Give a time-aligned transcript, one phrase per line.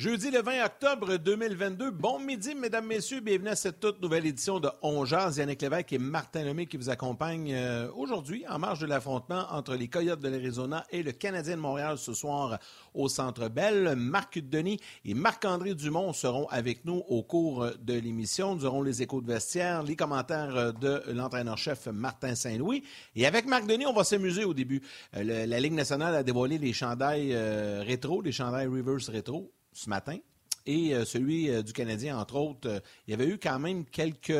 [0.00, 1.90] Jeudi le 20 octobre 2022.
[1.90, 3.20] Bon midi, mesdames, messieurs.
[3.20, 6.88] Bienvenue à cette toute nouvelle édition de On Yannick Lévesque et Martin Lemay qui vous
[6.88, 11.56] accompagnent euh, aujourd'hui en marge de l'affrontement entre les Coyotes de l'Arizona et le Canadien
[11.56, 12.58] de Montréal ce soir
[12.94, 13.94] au Centre Bell.
[13.94, 18.54] Marc Denis et Marc-André Dumont seront avec nous au cours de l'émission.
[18.54, 22.84] Nous aurons les échos de vestiaire, les commentaires de l'entraîneur-chef Martin Saint-Louis.
[23.16, 24.80] Et avec Marc Denis, on va s'amuser au début.
[25.14, 29.88] Euh, la Ligue nationale a dévoilé les chandails euh, rétro, les chandails reverse rétro ce
[29.88, 30.18] matin.
[30.66, 33.84] Et euh, celui euh, du Canadien, entre autres, euh, il y avait eu quand même
[33.86, 34.32] quelques,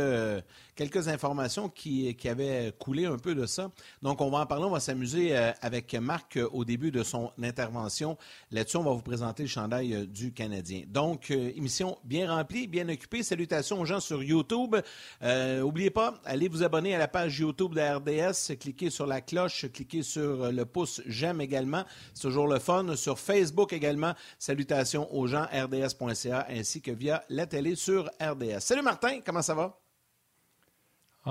[0.80, 3.70] quelques informations qui, avaient coulé un peu de ça.
[4.01, 8.16] Donc, on va en parler, on va s'amuser avec Marc au début de son intervention.
[8.51, 10.84] Là-dessus, on va vous présenter le chandail du Canadien.
[10.89, 13.23] Donc, émission bien remplie, bien occupée.
[13.23, 14.75] Salutations aux gens sur YouTube.
[15.20, 19.67] N'oubliez pas, allez vous abonner à la page YouTube de RDS, cliquez sur la cloche,
[19.70, 21.84] cliquez sur le pouce j'aime également.
[22.14, 22.97] C'est toujours le fun.
[22.97, 26.14] Sur Facebook également, salutations aux gens rds.com
[26.48, 28.61] ainsi que via la télé sur RDS.
[28.61, 29.78] Salut Martin, comment ça va?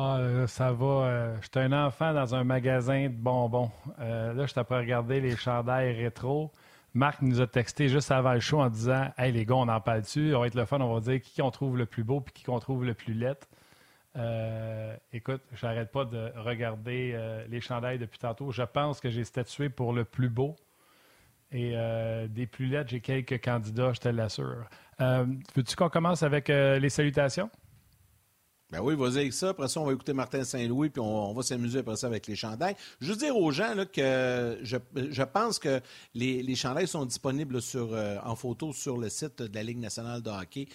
[0.02, 0.86] Ah, euh, ça va.
[0.86, 3.70] Euh, je suis un enfant dans un magasin de bonbons.
[4.00, 6.54] Euh, là, je t'ai pas regarder les chandails rétro.
[6.94, 9.82] Marc nous a texté juste avant le show en disant Hey les gars, on en
[9.82, 10.34] parle dessus.
[10.34, 12.34] On va être le fun, on va dire qui on trouve le plus beau puis
[12.34, 13.36] qui on trouve le plus laid.
[15.12, 18.52] écoute, j'arrête pas de regarder les chandails depuis tantôt.
[18.52, 20.56] Je pense que j'ai statué pour le plus beau.
[21.52, 24.66] Et euh, des plus lettres, j'ai quelques candidats, je te l'assure.
[25.02, 27.50] Euh, veux-tu qu'on commence avec euh, les salutations?
[28.72, 29.50] Ben oui, vas-y avec ça.
[29.50, 32.36] Après ça, on va écouter Martin Saint-Louis, puis on, va s'amuser après ça avec les
[32.36, 32.76] chandails.
[33.02, 35.82] Je veux dire aux gens là, que je, pense que
[36.14, 40.22] les, les, chandails sont disponibles sur, en photo sur le site de la Ligue nationale
[40.22, 40.68] de hockey,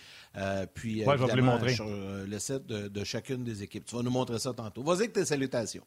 [0.74, 1.74] puis ouais, je vais les montrer.
[1.74, 3.84] sur le site de, chacune des équipes.
[3.84, 4.82] Tu vas nous montrer ça tantôt.
[4.82, 5.84] Vas-y avec tes salutations.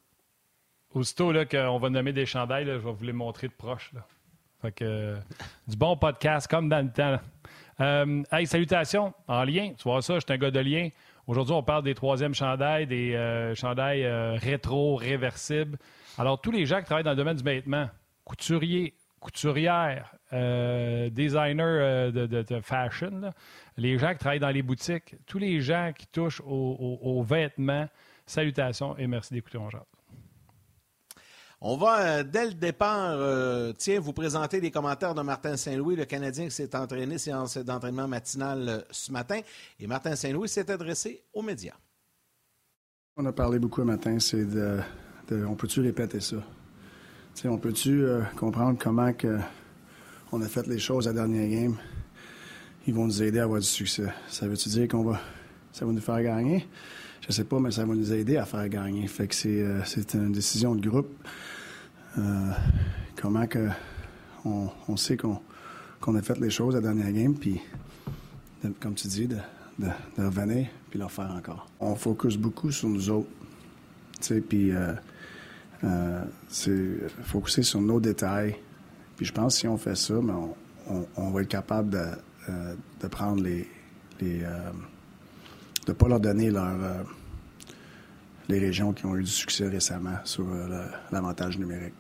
[0.94, 3.92] Aussitôt qu'on va nommer des chandails, je vais vous les montrer de proche.
[3.94, 4.06] Là.
[4.62, 5.16] Fait que,
[5.68, 7.20] du bon podcast, comme dans le temps.
[7.80, 9.74] Euh, hey, salutations, en lien.
[9.78, 10.90] Tu vois ça, je suis un gars de lien.
[11.28, 15.78] Aujourd'hui, on parle des troisièmes chandails, des euh, chandails euh, rétro, réversibles.
[16.18, 17.90] Alors, tous les gens qui travaillent dans le domaine du vêtement,
[18.24, 23.32] couturiers, couturières, designers de, fashion,
[23.76, 27.88] les gens qui travaillent dans les boutiques, tous les gens qui touchent aux, vêtements,
[28.26, 29.86] salutations et merci d'écouter mon genre.
[31.60, 35.96] On va, euh, dès le départ, euh, tiens, vous présenter les commentaires de Martin Saint-Louis,
[35.96, 39.40] le Canadien qui s'est entraîné, séance d'entraînement matinale euh, ce matin.
[39.80, 41.74] Et Martin Saint-Louis s'est adressé aux médias.
[43.16, 44.80] On a parlé beaucoup ce matin, c'est de,
[45.32, 46.38] on peut-tu répéter ça?
[47.46, 49.12] on peut-tu comprendre comment
[50.32, 51.78] on a fait les choses à la dernière game?
[52.86, 54.08] Ils vont nous aider à avoir du succès.
[54.28, 55.20] Ça veut-tu dire qu'on va,
[55.72, 56.68] ça va nous faire gagner?
[57.28, 59.06] Je sais pas, mais ça va nous aider à faire gagner.
[59.08, 59.82] Fait que c'est, euh,
[60.14, 61.10] une décision de groupe.
[62.18, 62.52] Euh,
[63.22, 63.68] comment que
[64.46, 67.60] on, sait qu'on, a fait les choses la dernière game, puis
[68.80, 69.38] comme tu dis, de,
[70.18, 71.68] revenir puis leur faire encore.
[71.82, 73.28] On focus beaucoup sur nous autres,
[74.22, 78.56] tu sais, puis euh, c'est focuser sur nos détails.
[79.18, 80.50] Puis je pense que si on fait ça, ben,
[81.18, 83.68] on, va être capable de, prendre les,
[84.22, 87.06] les de ne pas leur donner leur,
[88.48, 91.94] les régions qui ont eu du succès récemment sur euh, l'avantage numérique.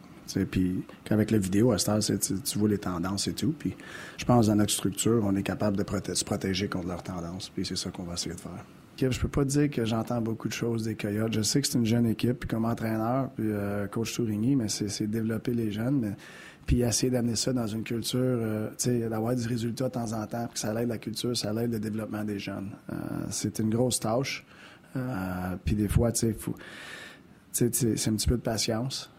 [0.52, 3.53] Puis qu'avec la vidéo, à ce tu, tu, vois les tendances et tout.
[3.58, 3.75] Puis
[4.18, 7.50] je pense dans notre structure, on est capable de se protéger contre leurs tendances.
[7.50, 8.66] Puis c'est ça qu'on va essayer de faire.
[9.00, 11.34] Je peux pas dire que j'entends beaucoup de choses des Coyotes.
[11.34, 14.69] Je sais que c'est une jeune équipe, puis comme entraîneur, puis euh, coach Tourigny, mais
[14.69, 16.16] c'est développer les jeunes,
[16.66, 18.69] puis essayer d'amener ça dans une culture, euh,
[19.07, 21.72] d'avoir des résultats de temps en temps, puis que ça aide la culture, ça aide
[21.72, 22.72] le développement des jeunes.
[23.30, 24.44] C'est une grosse tâche.
[25.66, 26.34] Puis des fois, tu
[27.52, 29.12] sais, c'est un petit peu de patience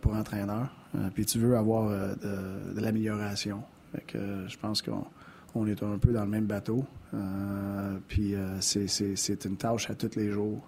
[0.00, 0.74] pour entraîneur.
[1.14, 3.62] puis tu veux avoir de, de l'amélioration.
[3.94, 5.04] je pense qu'on
[5.54, 6.84] on est un peu dans le même bateau.
[7.14, 10.66] Euh, puis euh, c'est une tâche à tous les jours.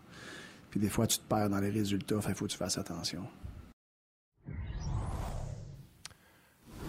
[0.71, 2.17] Puis des fois, tu te perds dans les résultats.
[2.29, 3.23] Il faut que tu fasses attention.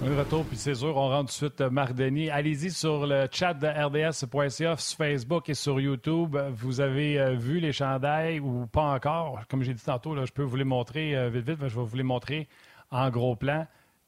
[0.04, 2.30] Un retour, puis c'est sûr, on rentre tout de suite euh, Marc Denis.
[2.30, 6.38] Allez-y sur le chat de RDS.ca, sur Facebook et sur YouTube.
[6.52, 9.40] Vous avez vu les chandails ou pas encore?
[9.50, 11.86] Comme j'ai dit tantôt, là, je peux vous les montrer vite, vite, mais je vais
[11.86, 12.48] vous les montrer
[12.92, 13.66] en gros plan.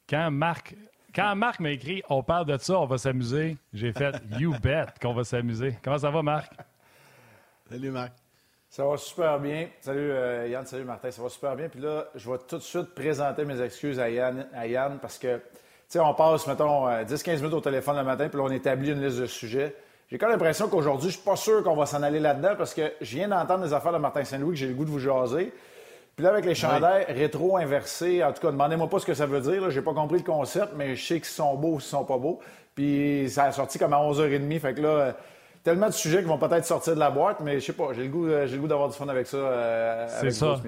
[0.08, 0.74] Quand Marc
[1.14, 4.86] quand Marc m'a écrit On parle de ça, on va s'amuser, j'ai fait You bet
[5.00, 5.76] qu'on va s'amuser.
[5.82, 6.52] Comment ça va, Marc?
[7.68, 8.12] Salut, Marc.
[8.68, 9.68] Ça va super bien.
[9.80, 11.68] Salut euh, Yann, salut Martin, ça va super bien.
[11.68, 15.18] Puis là, je vais tout de suite présenter mes excuses à Yann, à Yann parce
[15.18, 15.40] que,
[15.88, 18.90] sais, on passe, mettons, 10-15 euh, minutes au téléphone le matin, puis là, on établit
[18.90, 19.74] une liste de sujets.
[20.10, 22.72] J'ai quand même l'impression qu'aujourd'hui, je suis pas sûr qu'on va s'en aller là-dedans parce
[22.72, 24.98] que je viens d'entendre des affaires de Martin Saint-Louis que j'ai le goût de vous
[24.98, 25.52] jaser.
[26.16, 29.26] Puis là, avec les chandails rétro inversés, en tout cas, demandez-moi pas ce que ça
[29.26, 29.70] veut dire.
[29.70, 32.04] Je n'ai pas compris le concept, mais je sais qu'ils sont beaux ou s'ils sont
[32.04, 32.40] pas beaux.
[32.74, 34.60] Puis ça a sorti comme à 11h30.
[34.60, 35.14] Fait que là,
[35.62, 38.04] tellement de sujets qui vont peut-être sortir de la boîte, mais je sais pas, j'ai
[38.04, 40.06] le goût, j'ai le goût d'avoir du fun avec ça.
[40.20, 40.60] C'est ça.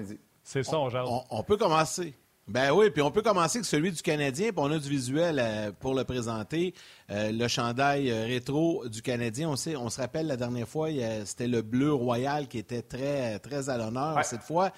[0.43, 2.13] C'est ça, on, on, on, peut commencer.
[2.47, 5.39] Ben oui, puis on peut commencer avec celui du Canadien, puis on a du visuel
[5.39, 6.73] euh, pour le présenter.
[7.09, 10.89] Euh, le chandail euh, rétro du Canadien, on, sait, on se rappelle la dernière fois,
[11.23, 14.71] c'était le bleu royal qui était très, très à l'honneur cette fois.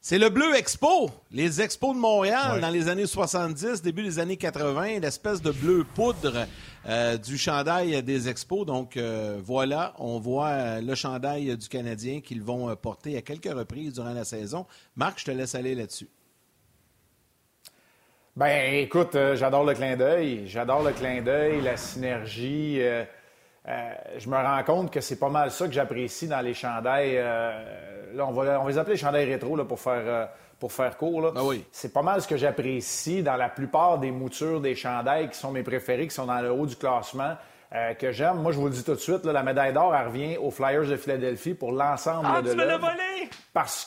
[0.00, 4.36] C'est le Bleu Expo, les Expos de Montréal dans les années 70, début des années
[4.36, 6.46] 80, l'espèce de bleu poudre
[7.24, 8.66] du chandail des Expos.
[8.66, 8.98] Donc
[9.42, 14.24] voilà, on voit le chandail du Canadien qu'ils vont porter à quelques reprises durant la
[14.24, 14.66] saison.
[14.94, 16.10] Marc, je te laisse aller là-dessus.
[18.36, 20.48] Ben, écoute, euh, j'adore le clin d'œil.
[20.48, 22.78] J'adore le clin d'œil, la synergie.
[22.80, 23.04] Euh,
[23.68, 27.14] euh, je me rends compte que c'est pas mal ça que j'apprécie dans les chandails.
[27.14, 31.20] là, on va, on va les appeler chandails rétro là, pour faire pour faire court.
[31.20, 31.30] Là.
[31.30, 31.64] Ben oui.
[31.70, 35.52] C'est pas mal ce que j'apprécie dans la plupart des moutures des chandails qui sont
[35.52, 37.36] mes préférés, qui sont dans le haut du classement.
[38.00, 38.38] que j'aime.
[38.38, 40.86] Moi, je vous le dis tout de suite, la médaille d'or, elle revient aux Flyers
[40.86, 43.30] de Philadelphie pour l'ensemble ah, de tu me l'as volé!
[43.52, 43.84] Parce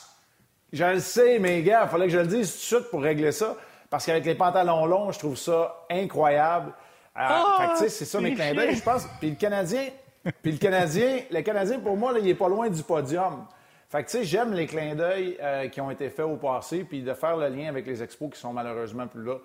[0.70, 2.90] que je le sais, mes gars, il fallait que je le dise tout de suite
[2.90, 3.54] pour régler ça.
[3.90, 6.72] Parce qu'avec les pantalons longs, je trouve ça incroyable.
[7.14, 9.06] Ah, c'est ça mes clins d'œil, je pense.
[9.18, 9.88] Puis le Canadien,
[10.42, 13.46] puis le Canadien, le Canadien, pour moi, là, il est pas loin du podium.
[13.88, 16.84] Fait que, tu sais, j'aime les clins d'œil euh, qui ont été faits au passé,
[16.84, 19.36] puis de faire le lien avec les expos qui sont malheureusement plus là.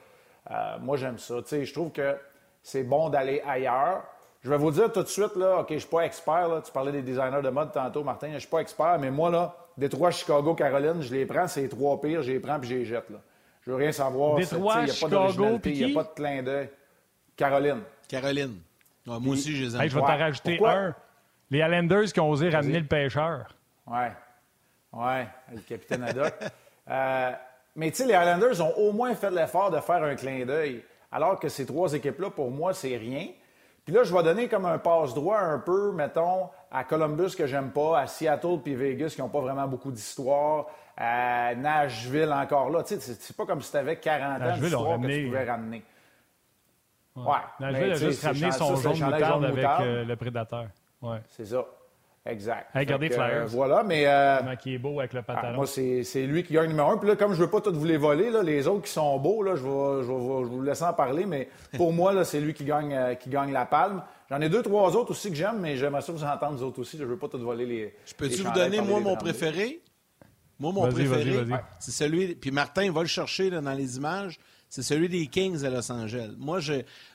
[0.51, 1.35] Euh, moi, j'aime ça.
[1.41, 2.17] Tu sais, je trouve que
[2.61, 4.03] c'est bon d'aller ailleurs.
[4.41, 6.61] Je vais vous dire tout de suite, là, OK, je suis pas expert, là.
[6.61, 8.31] Tu parlais des designers de mode tantôt, Martin.
[8.33, 11.69] Je suis pas expert, mais moi, là, Détroit, Chicago, Caroline, je les prends, c'est les
[11.69, 13.19] trois pires, je les prends puis je les jette, là.
[13.65, 14.35] Je veux rien savoir.
[14.35, 16.69] Détroit, Chicago, puis Il n'y a pas de clin d'œil.
[17.35, 17.81] Caroline.
[18.07, 18.59] Caroline.
[19.05, 19.89] moi aussi, je les aime.
[19.89, 20.95] je vais t'en rajouter un.
[21.49, 23.55] Les Islanders qui ont osé ramener le pêcheur.
[23.85, 24.11] Ouais.
[24.91, 26.33] Ouais, le capitaine Haddock.
[26.89, 27.31] euh,
[27.75, 30.83] mais tu sais, les Islanders ont au moins fait l'effort de faire un clin d'œil.
[31.11, 33.27] Alors que ces trois équipes-là, pour moi, c'est rien.
[33.85, 37.71] Puis là, je vais donner comme un passe-droit un peu, mettons, à Columbus que j'aime
[37.71, 40.67] pas, à Seattle puis Vegas qui n'ont pas vraiment beaucoup d'histoire,
[40.97, 42.83] à Nashville encore là.
[42.83, 45.83] Tu sais, c'est pas comme si tu avais 40 ans d'histoire que tu pouvais ramener.
[47.15, 47.23] Ouais.
[47.59, 50.67] Nashville a juste ramené son jaune moutarde avec euh, le prédateur.
[51.01, 51.19] Ouais.
[51.29, 51.65] C'est ça.
[52.25, 52.69] Exact.
[52.73, 53.43] regardez Flyers.
[53.43, 54.05] Euh, voilà, mais.
[54.07, 55.57] Euh, qui est beau avec le ah, pantalon.
[55.57, 56.97] moi, c'est lui qui gagne numéro un.
[56.97, 59.19] Puis là, comme je veux pas tous vous les voler, là, les autres qui sont
[59.19, 62.39] beaux, là, je, vais, je, vais, je vous laisser en parler, mais pour moi, c'est
[62.39, 64.01] lui qui gagne, euh, qui gagne la palme.
[64.29, 66.79] J'en ai deux, trois autres aussi que j'aime, mais j'aimerais ça vous entendre, les autres
[66.79, 66.97] aussi.
[66.97, 67.93] Je veux pas tous voler les.
[68.05, 69.81] Je peux-tu vous donner, moi, mon préféré?
[70.63, 71.45] Moi, mon préféré,
[71.79, 72.35] c'est celui.
[72.35, 74.39] Puis Martin va le chercher là, dans les images.
[74.69, 76.33] C'est celui des Kings à Los Angeles.
[76.37, 76.59] Moi,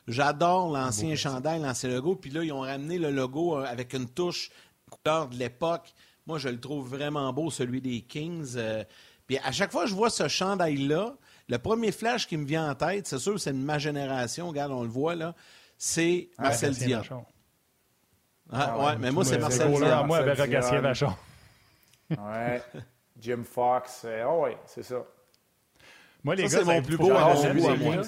[0.07, 2.15] j'adore l'ancien chandail, l'ancien logo.
[2.15, 4.51] Puis là, ils ont ramené le logo avec une touche
[4.91, 5.93] couleur de l'époque.
[6.27, 8.53] Moi, je le trouve vraiment beau, celui des Kings.
[8.57, 8.85] Euh,
[9.27, 11.17] puis à chaque fois que je vois ce chandail-là,
[11.49, 14.73] le premier flash qui me vient en tête, c'est sûr, c'est de ma génération, regarde,
[14.73, 15.35] on le voit là,
[15.79, 17.03] c'est Marcel Dion.
[18.53, 20.07] Ah, ah, ouais, mais moi, c'est Marcel Dion.
[20.07, 21.15] Moi, avec Rogatien Vachon.
[22.11, 22.63] ouais.
[23.21, 24.07] Jim Fox.
[24.27, 25.05] oh, oui, c'est ça.
[26.25, 28.03] Moi, les ça, gars, c'est mon plus beau à mon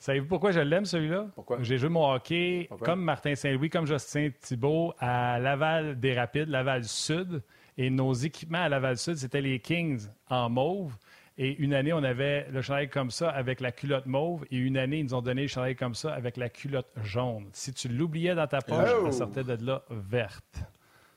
[0.00, 1.26] Savez-vous pourquoi je l'aime, celui-là?
[1.34, 1.58] Pourquoi?
[1.62, 6.84] J'ai joué mon hockey comme Martin Saint-Louis, comme Justin Thibault à Laval des Rapides, Laval
[6.84, 7.42] Sud.
[7.76, 10.96] Et nos équipements à Laval Sud, c'était les Kings en mauve.
[11.36, 14.44] Et une année, on avait le chandail comme ça avec la culotte mauve.
[14.50, 17.48] Et une année, ils nous ont donné le chandail comme ça avec la culotte jaune.
[17.52, 19.04] Si tu l'oubliais dans ta poche, oh!
[19.06, 20.62] elle sortait de là verte.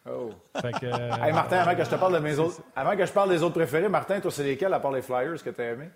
[0.09, 0.31] Oh.
[0.59, 3.11] Fait que, hey, Martin, avant que je te parle de mes autres, avant que je
[3.11, 5.71] parle des autres préférés, Martin, toi, c'est lesquels à part les Flyers que tu as
[5.71, 5.89] aimés?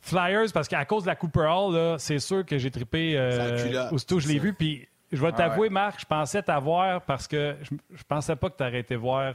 [0.00, 4.18] Flyers, parce qu'à cause de la Cooper Hall, c'est sûr que j'ai trippé euh, aussitôt
[4.18, 4.52] je l'ai vu.
[4.52, 8.56] Puis je vais t'avouer, Marc, je pensais t'avoir parce que je, je, pensais pas que
[8.56, 9.34] tu aurais été voir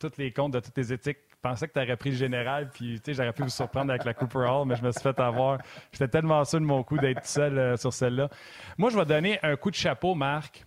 [0.00, 1.18] tous les comptes de toutes tes éthiques.
[1.30, 4.12] Je pensais que tu aurais pris le général, puis j'aurais pu vous surprendre avec la
[4.12, 5.58] Cooper Hall, mais je me suis fait avoir.
[5.92, 8.28] J'étais tellement sûr de mon coup d'être seul euh, sur celle-là.
[8.76, 10.66] Moi, je vais donner un coup de chapeau, Marc,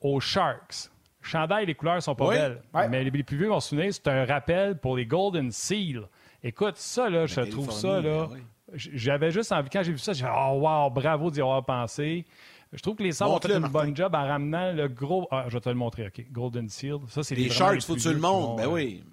[0.00, 0.88] aux Sharks.
[1.22, 2.62] Chandail, les couleurs sont pas belles.
[2.90, 6.02] Mais les plus vieux vont se souvenir, c'est un rappel pour les Golden Seal.
[6.42, 8.26] Écoute, ça, là, je trouve ça, là.
[8.26, 8.40] Ben
[8.74, 12.24] j'avais juste envie, quand j'ai vu ça, j'ai dit, oh, wow, bravo d'y avoir pensé.
[12.72, 15.28] Je trouve que les Sabres ont fait un bon job en ramenant le gros.
[15.30, 16.24] Ah, je vais te le montrer, OK.
[16.32, 16.96] Golden Seal.
[17.08, 18.56] Ça, c'est les Sharks, faut que tu le montres.
[18.56, 19.04] Ben oui.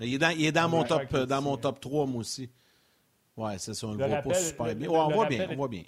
[0.00, 2.50] Il est dans, il est dans mon, top, dans mon top 3, moi aussi.
[3.36, 3.86] Ouais, c'est ça.
[3.86, 4.88] On le, voit pas super bien.
[4.88, 5.46] Ouais, on voit bien.
[5.50, 5.84] On voit bien.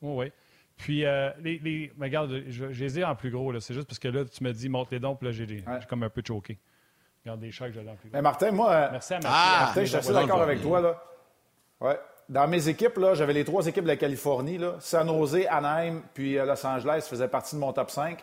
[0.00, 0.32] Oui, oui.
[0.78, 3.58] Puis, euh, les, les, regarde, je, les ai en plus gros.
[3.58, 6.04] C'est juste parce que là, tu me dis, montre les dons, puis là, j'ai comme
[6.04, 6.56] un peu choqué.
[7.24, 8.14] Regarde, des Sharks, j'ai en plus gros.
[8.14, 8.70] Mais Martin, moi.
[8.70, 10.80] Euh, Merci à ah, Martin, je suis assez d'accord avec toi.
[10.80, 11.02] là.
[11.80, 11.98] Ouais.
[12.28, 14.56] Dans mes équipes, j'avais les trois équipes de la Californie.
[14.56, 14.76] Là.
[14.78, 18.22] San Jose, Anaheim, puis euh, Los Angeles faisaient partie de mon top 5.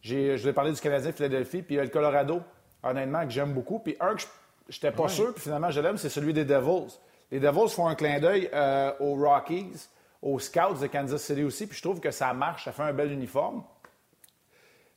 [0.00, 2.42] Je vous ai parlé du Canadien Philadelphie, puis le Colorado,
[2.82, 3.78] honnêtement, que j'aime beaucoup.
[3.78, 4.22] Puis un que
[4.68, 6.98] je n'étais pas sûr, puis finalement je l'aime, c'est celui des Devils.
[7.30, 8.50] Les Devils font un clin d'œil
[8.98, 9.88] aux Rockies,
[10.22, 12.92] aux Scouts de Kansas City aussi, puis je trouve que ça marche, ça fait un
[12.92, 13.62] bel uniforme.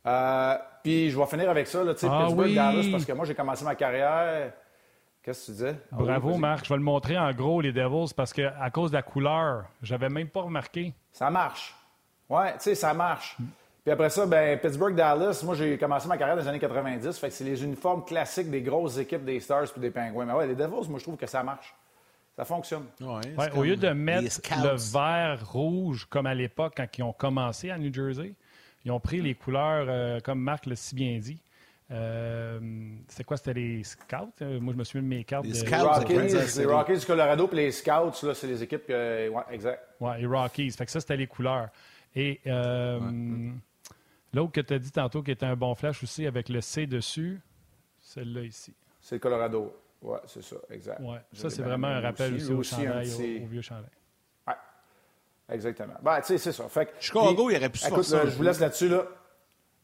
[0.05, 2.55] Euh, puis je vais finir avec ça, là, tu sais, Ah Pittsburgh, oui.
[2.55, 4.51] Dallas, parce que moi, j'ai commencé ma carrière.
[5.23, 5.75] Qu'est-ce que tu disais?
[5.91, 6.37] Ah Bravo.
[6.37, 6.65] Marc.
[6.65, 9.65] Je vais le montrer en gros, les Devils, parce que à cause de la couleur,
[9.81, 10.93] j'avais même pas remarqué.
[11.11, 11.75] Ça marche.
[12.29, 13.35] Ouais, tu sais, ça marche.
[13.83, 17.17] Puis après ça, ben, Pittsburgh-Dallas, moi, j'ai commencé ma carrière dans les années 90.
[17.17, 20.25] Fait que c'est les uniformes classiques des grosses équipes des Stars puis des Penguins.
[20.25, 21.73] Mais ouais, les Devils, moi, je trouve que ça marche.
[22.35, 22.85] Ça fonctionne.
[22.99, 27.03] Ouais, Ouais, c'est au lieu de mettre le vert rouge comme à l'époque quand ils
[27.03, 28.33] ont commencé à New Jersey,
[28.83, 31.39] ils ont pris les couleurs euh, comme Marc l'a si bien dit.
[31.91, 32.59] Euh,
[33.07, 33.37] c'est quoi?
[33.37, 34.31] C'était les Scouts?
[34.41, 35.45] Euh, moi, je me suis mis de mes cartes.
[35.45, 35.87] Les de- Scouts.
[35.87, 36.13] Rockies,
[36.57, 39.29] les Rockies du Colorado puis les Scouts, là, c'est les équipes que...
[39.29, 39.81] Ouais, exact.
[39.99, 40.71] Ouais, les Rockies.
[40.71, 41.69] Fait que ça, c'était les couleurs.
[42.15, 42.99] Et euh,
[44.33, 46.87] l'autre que tu as dit tantôt qui était un bon flash aussi avec le C
[46.87, 47.39] dessus,
[48.01, 48.73] celle-là ici.
[48.99, 49.73] C'est le Colorado.
[50.05, 50.99] Ouais, c'est ça, exact.
[51.01, 51.17] Ouais.
[51.33, 53.89] Ça, c'est vraiment un rappel aussi, Lui au un chandail, petit- au, au vieux chandail.
[54.47, 54.53] Ouais,
[55.49, 55.93] exactement.
[56.01, 56.67] Ben, tu sais, c'est ça.
[56.69, 59.03] Fait que- Chicago, Puis, il aurait pu se Écoute, là, je vous laisse là-dessus, là.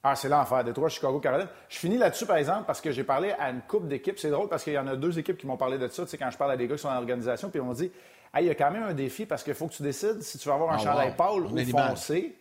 [0.04, 0.64] Ah, c'est l'enfer.
[0.64, 1.48] Détroit, Chicago, Caroline.
[1.70, 4.18] Je finis là-dessus, par exemple, parce que j'ai parlé à une couple d'équipes.
[4.18, 6.10] C'est drôle parce qu'il y en a deux équipes qui m'ont parlé de ça, tu
[6.10, 7.92] sais, quand je parle à des gars qui sont dans l'organisation, puis ils m'ont dit
[8.34, 10.38] Hey, il y a quand même un défi parce qu'il faut que tu décides si
[10.40, 11.16] tu vas avoir un Ah, chandail wow.
[11.16, 12.36] pâle On ou foncé.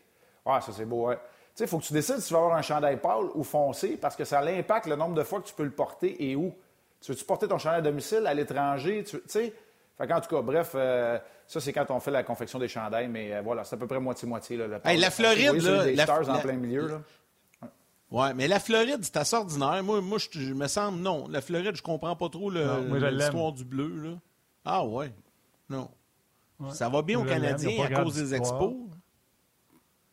[0.47, 1.17] Ah, ça, c'est beau, ouais.
[1.17, 1.21] Tu
[1.57, 3.97] sais, il faut que tu décides si tu vas avoir un chandail pâle ou foncé
[4.01, 6.55] parce que ça impacte le nombre de fois que tu peux le porter et où.
[7.01, 9.05] Tu veux-tu porter ton chandail à domicile, à l'étranger?
[9.05, 9.55] Tu sais?
[9.99, 13.09] Fait qu'en tout cas, bref, euh, ça, c'est quand on fait la confection des chandails,
[13.09, 14.59] mais euh, voilà, c'est à peu près moitié-moitié.
[14.85, 15.11] Hey, la.
[15.11, 17.01] Floride, voyez là, des la- Stars en plein milieu, là.
[18.11, 19.83] Ouais, mais la Floride, c'est assez ordinaire.
[19.85, 21.29] Moi, moi je, je me semble, non.
[21.29, 23.15] La Floride, je comprends pas trop le- Non, moi, je l'aime.
[23.19, 23.89] l'histoire du bleu.
[24.03, 24.11] Là.
[24.65, 25.13] Ah ouais.
[25.69, 25.89] Non.
[26.73, 27.29] Ça va bien Moi, aux.
[27.29, 28.75] Canadiens a à cause des expos.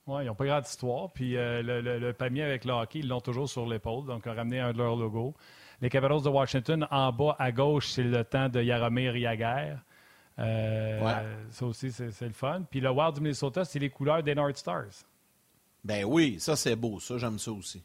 [0.05, 1.11] Oui, ils n'ont pas grande histoire.
[1.11, 4.05] Puis euh, le, le, avec le hockey, ils l'ont toujours sur l'épaule.
[4.05, 5.33] Donc, ils ont ramené un de leurs logos.
[5.81, 9.75] Les Capitals de Washington, en bas à gauche, c'est le temps de Yaromir Yaguer.
[10.39, 11.13] Euh, Ouais.
[11.51, 12.63] Ça aussi, c'est le fun.
[12.69, 15.05] Puis le Wild du Minnesota, c'est les couleurs des North Stars.
[15.83, 16.99] Ben oui, ça c'est beau.
[16.99, 17.83] Ça, j'aime ça aussi.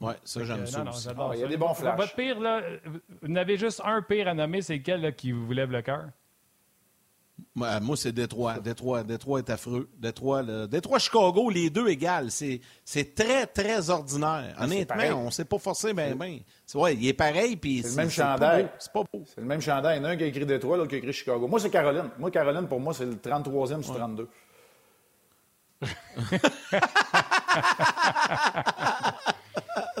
[0.00, 1.08] Ouais, ça, j'aime ça non, non, aussi.
[1.16, 1.96] Ah, il y a des bons flashs.
[1.96, 2.62] Votre pire, là,
[3.22, 6.10] vous n'avez juste un pire à nommer, c'est lequel là, qui vous lève le cœur?
[7.54, 8.58] Moi, moi, c'est Détroit.
[8.60, 9.02] Détroit.
[9.02, 9.88] Détroit est affreux.
[9.98, 12.30] Détroit, le- Détroit, Chicago, les deux égales.
[12.30, 14.54] C'est, c'est très, très ordinaire.
[14.60, 15.12] Honnêtement, pareil.
[15.12, 16.40] on ne s'est pas forcé ben, ben.
[16.66, 18.68] C'est, ouais, il est pareil, puis C'est c'est, le même c'est chandail.
[18.78, 19.24] C'est pas beau.
[19.26, 19.98] C'est le même chandail.
[19.98, 21.46] Il y en a un qui a écrit Détroit, l'autre qui a écrit Chicago.
[21.48, 22.10] Moi, c'est Caroline.
[22.18, 24.28] Moi, Caroline, pour moi, c'est le 33e sur 32.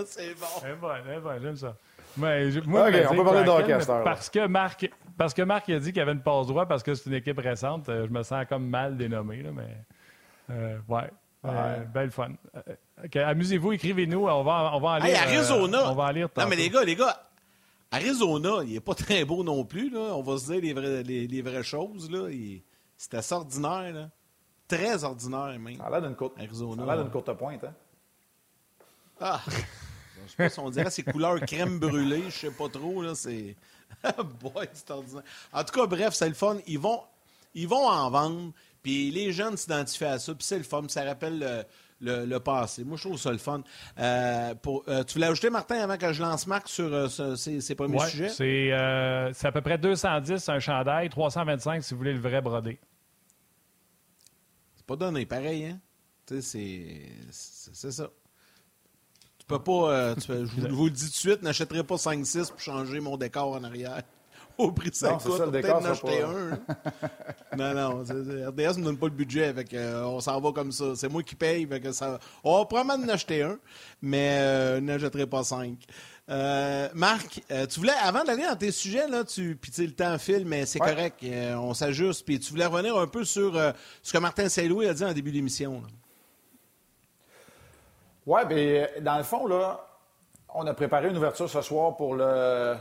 [0.06, 0.46] c'est bon.
[0.64, 1.76] Eh ben, eh ben, j'aime ça.
[2.18, 4.00] Mais je- moi, Ok, je on peut parler de Kraken, hockey à.
[4.02, 6.82] Parce que Marc, parce que Marc a dit qu'il y avait une passe droit parce
[6.82, 9.42] que c'est une équipe récente, euh, je me sens comme mal dénommé.
[9.42, 9.76] Là, mais
[10.50, 11.10] euh, ouais.
[11.44, 12.32] Euh, belle fun.
[13.04, 14.26] Ok, Amusez-vous, écrivez-nous.
[14.26, 15.06] On va, on va en lire.
[15.06, 15.90] Hey, euh, Arizona.
[15.90, 17.22] on va en lire non, mais les gars, les gars,
[17.92, 19.88] Arizona, il n'est pas très beau non plus.
[19.90, 20.00] Là.
[20.14, 22.10] On va se dire les, vrais- les, les vraies choses.
[22.10, 22.28] Là.
[22.30, 22.62] Il-
[22.96, 23.92] C'est assez ordinaire.
[23.94, 24.08] Là.
[24.66, 25.76] Très ordinaire, même.
[25.76, 26.84] Ça a l'air d'une courte, Arizona.
[26.84, 27.64] ça a l'air d'une courte pointe.
[27.64, 27.72] Hein?
[29.20, 29.40] Ah!
[30.28, 33.14] Je sais pas si on dirait c'est couleur crème brûlée, je sais pas trop, là,
[33.14, 33.56] c'est...
[34.40, 35.24] Boy, c'est ordinaire.
[35.52, 36.58] En tout cas, bref, c'est le fun.
[36.66, 37.00] Ils vont,
[37.54, 40.90] ils vont en vendre, puis les jeunes s'identifient à ça, puis c'est le fun, puis
[40.92, 41.64] ça rappelle le,
[42.00, 42.84] le- le passé.
[42.84, 43.62] Moi, je trouve ça le fun.
[43.98, 47.34] Euh, pour, euh, tu voulais ajouter, Martin, avant que je lance Marc sur euh, ce-
[47.34, 48.28] ces, ces premiers Ouais, sujets?
[48.28, 48.70] c'est
[49.34, 52.78] c'est à peu près 210 un chandail, 325 si vous voulez le vrai brodé.
[54.76, 55.80] C'est pas donné, pareil, hein?
[56.26, 57.02] Tu sais, c'est...
[57.30, 58.08] c'est- c'est ça.
[59.48, 59.90] Peux pas...
[59.90, 63.00] euh, tu peux- je vous, le dis tout de suite, n'achèterai pas 5-6 pour changer
[63.00, 64.02] mon décor en arrière.
[64.58, 64.96] Au prix que
[65.46, 66.52] va décor, peut-être en acheter pas- un.
[66.52, 67.08] hein.
[67.56, 69.72] non, non, RDS ne me donne pas le budget, avec
[70.04, 70.94] on s'en va comme ça.
[70.96, 73.56] C'est moi qui paye, fait que ça, on va probablement en acheter un,
[74.02, 75.78] mais euh, n'achèterai pas cinq.
[76.28, 80.18] Euh, Marc, euh, tu voulais, avant d'aller dans tes sujets, là, tu, puis le temps
[80.18, 80.90] file, mais c'est Ouais.
[80.90, 83.70] correct, euh, on s'ajuste, puis tu voulais revenir un peu sur euh,
[84.02, 85.82] ce que Martin Saint-Louis a dit en début d'émission.
[88.30, 89.80] Oui, bien, dans le fond, là,
[90.52, 92.74] on a préparé une ouverture ce soir pour le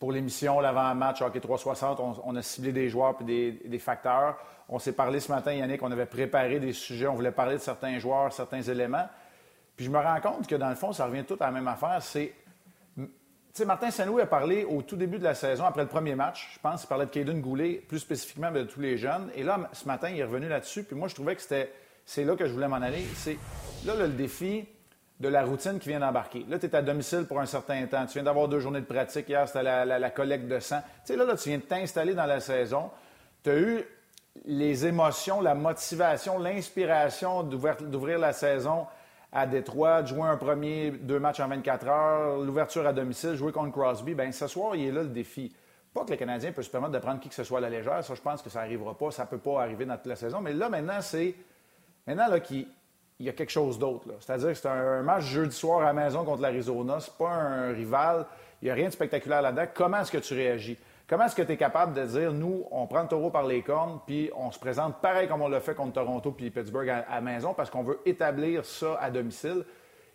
[0.00, 2.00] pour l'émission, l'avant-match Hockey 360.
[2.00, 4.36] On, on a ciblé des joueurs et des, des facteurs.
[4.68, 7.60] On s'est parlé ce matin, Yannick, on avait préparé des sujets, on voulait parler de
[7.60, 9.06] certains joueurs, certains éléments.
[9.76, 11.68] Puis je me rends compte que dans le fond, ça revient tout à la même
[11.68, 12.02] affaire.
[12.02, 12.34] C'est.
[12.96, 13.06] Tu
[13.52, 16.54] sais, Martin Saint-Louis a parlé au tout début de la saison, après le premier match,
[16.54, 19.30] je pense, il parlait de Caden Goulet, plus spécifiquement de tous les jeunes.
[19.36, 20.82] Et là, ce matin, il est revenu là-dessus.
[20.82, 21.72] Puis moi, je trouvais que c'était.
[22.06, 23.04] C'est là que je voulais m'en aller.
[23.16, 23.36] C'est
[23.84, 24.64] là, le défi
[25.18, 26.46] de la routine qui vient d'embarquer.
[26.48, 28.06] Là, tu es à domicile pour un certain temps.
[28.06, 29.28] Tu viens d'avoir deux journées de pratique.
[29.28, 30.80] Hier, c'était la, collecte de sang.
[31.04, 32.90] Tu sais, là, là, tu viens de t'installer dans la saison.
[33.42, 33.84] Tu as eu
[34.44, 38.86] les émotions, la motivation, l'inspiration d'ouvrir d'ouvrir la saison
[39.32, 43.50] à Détroit, de jouer un premier, deux matchs en 24 heures, l'ouverture à domicile, jouer
[43.50, 44.14] contre Crosby.
[44.14, 45.52] Bien, ce soir, il est là le défi.
[45.92, 47.70] Pas que le Canadien peut se permettre de prendre qui que ce soit à la
[47.70, 48.04] légère.
[48.04, 49.10] Ça, je pense que ça n'arrivera pas.
[49.10, 50.40] Ça ne peut pas arriver dans toute la saison.
[50.40, 51.34] Mais là, maintenant, c'est.
[52.06, 52.68] Maintenant, là, qu'il
[53.20, 54.06] y a quelque chose d'autre.
[54.20, 56.98] C'est-à-dire que c'est un, match jeudi soir à la maison contre l'Arizona.
[57.00, 58.26] C'est pas un rival.
[58.62, 59.66] Il n'y a rien de spectaculaire là-dedans.
[59.74, 60.78] Comment est-ce que tu réagis?
[61.08, 63.62] Comment est-ce que tu es capable de dire, nous, on prend le taureau par les
[63.62, 67.04] cornes, puis on se présente pareil comme on l'a fait contre Toronto puis Pittsburgh à,
[67.08, 69.64] la maison parce qu'on veut établir ça à domicile?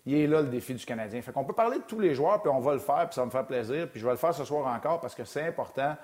[0.06, 1.22] Il est là le défi du Canadien.
[1.22, 3.24] Fait qu'on peut parler de tous les joueurs, puis on va le faire, puis ça
[3.24, 3.88] me faire plaisir.
[3.90, 5.96] Puis je vais le faire ce soir encore parce que c'est important.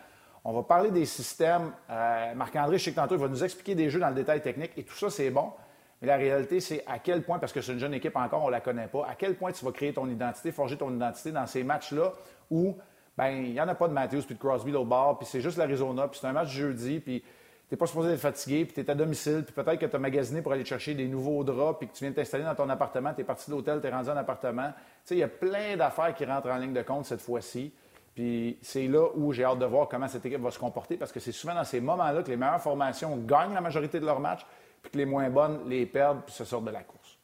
[0.46, 1.74] On va parler des systèmes.
[1.90, 4.42] Euh, Marc-André, je sais que tantôt, il va nous expliquer des jeux dans le détail
[4.42, 5.52] technique, et tout ça, c'est bon.
[6.02, 8.48] Mais la réalité, c'est à quel point, parce que c'est une jeune équipe encore, on
[8.48, 11.32] ne la connaît pas, à quel point tu vas créer ton identité, forger ton identité
[11.32, 12.14] dans ces matchs-là
[12.52, 12.76] où
[13.18, 15.42] ben il n'y en a pas de Matthews puis de Crosby au bord, puis c'est
[15.42, 18.76] juste l'Arizona, puis c'est un match jeudi, puis tu n'es pas supposé être fatigué, puis
[18.76, 21.44] tu es à domicile, puis peut-être que tu as magasiné pour aller chercher des nouveaux
[21.44, 23.88] draps, puis que tu viens t'installer dans ton appartement, tu es parti de l'hôtel, tu
[23.88, 24.70] es rendu en appartement.
[24.70, 27.74] Tu sais, il y a plein d'affaires qui rentrent en ligne de compte cette fois-ci.
[28.16, 31.12] Puis c'est là où j'ai hâte de voir comment cette équipe va se comporter, parce
[31.12, 34.20] que c'est souvent dans ces moments-là que les meilleures formations gagnent la majorité de leurs
[34.20, 34.46] matchs,
[34.88, 37.18] puis que les moins bonnes les perdent, puis se sortent de la course.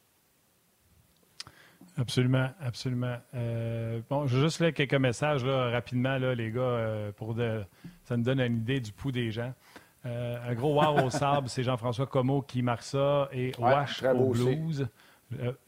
[1.96, 3.16] Absolument, absolument.
[3.34, 7.34] Euh, bon, je vais juste lire quelques messages là, rapidement, là, les gars, euh, pour
[7.34, 7.64] de,
[8.02, 9.54] ça nous donne une idée du pouls des gens.
[10.04, 14.32] Euh, un gros wow au sable, c'est Jean-François Comeau qui marque ça et Wash au
[14.32, 14.86] Blues.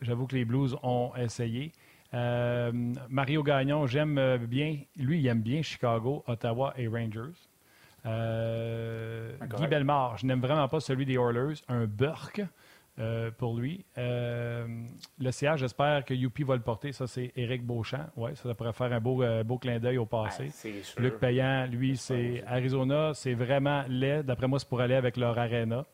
[0.02, 1.72] J'avoue que les Blues ont essayé.
[2.12, 7.32] Mario Gagnon, j'aime bien, lui, il aime bien Chicago, Ottawa et Rangers.
[8.06, 12.42] Guy Belmar, je n'aime vraiment pas celui des Oilers, un Burke.
[12.98, 13.84] Euh, pour lui.
[13.98, 14.66] Euh,
[15.18, 16.92] le CH, j'espère que Youpi va le porter.
[16.92, 18.06] Ça, c'est Éric Beauchamp.
[18.16, 20.50] Oui, ça pourrait faire un beau, euh, beau clin d'œil au passé.
[20.96, 23.12] Luc Payan, lui, c'est Arizona.
[23.12, 24.22] C'est vraiment laid.
[24.22, 25.84] D'après moi, c'est pour aller avec leur arena.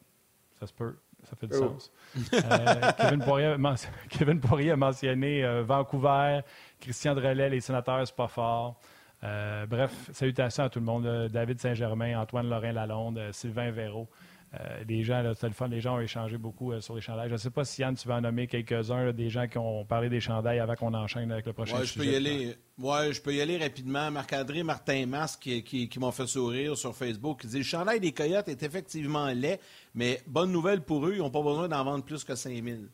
[0.60, 0.94] Ça se peut.
[1.24, 1.76] Ça fait du oh.
[1.76, 1.92] sens.
[4.08, 6.42] Kevin, Poirier, a mentionné Vancouver,
[6.78, 8.78] Christian Drelais, les sénateurs, c'est pas fort.
[9.22, 11.28] Bref, salutations à tout le monde.
[11.32, 14.08] David Saint-Germain, Antoine Lorrain-Lalonde, Sylvain Véraud.
[14.60, 17.28] Euh, les gens, le les gens ont échangé beaucoup euh, sur les chandails.
[17.28, 19.86] Je ne sais pas si Yann, tu vas en nommer quelques-uns, des gens qui ont
[19.86, 22.54] parlé des chandails avant qu'on enchaîne avec le prochain ouais, Je peux y aller.
[22.76, 24.10] Ouais, je peux y aller rapidement.
[24.10, 28.12] Marc-André Martin Masque qui, qui, m'ont fait sourire sur Facebook, qui dit Le chandail des
[28.12, 29.58] Coyotes est effectivement laid,
[29.94, 32.90] mais bonne nouvelle pour eux, ils n'ont pas besoin d'en vendre plus que 5000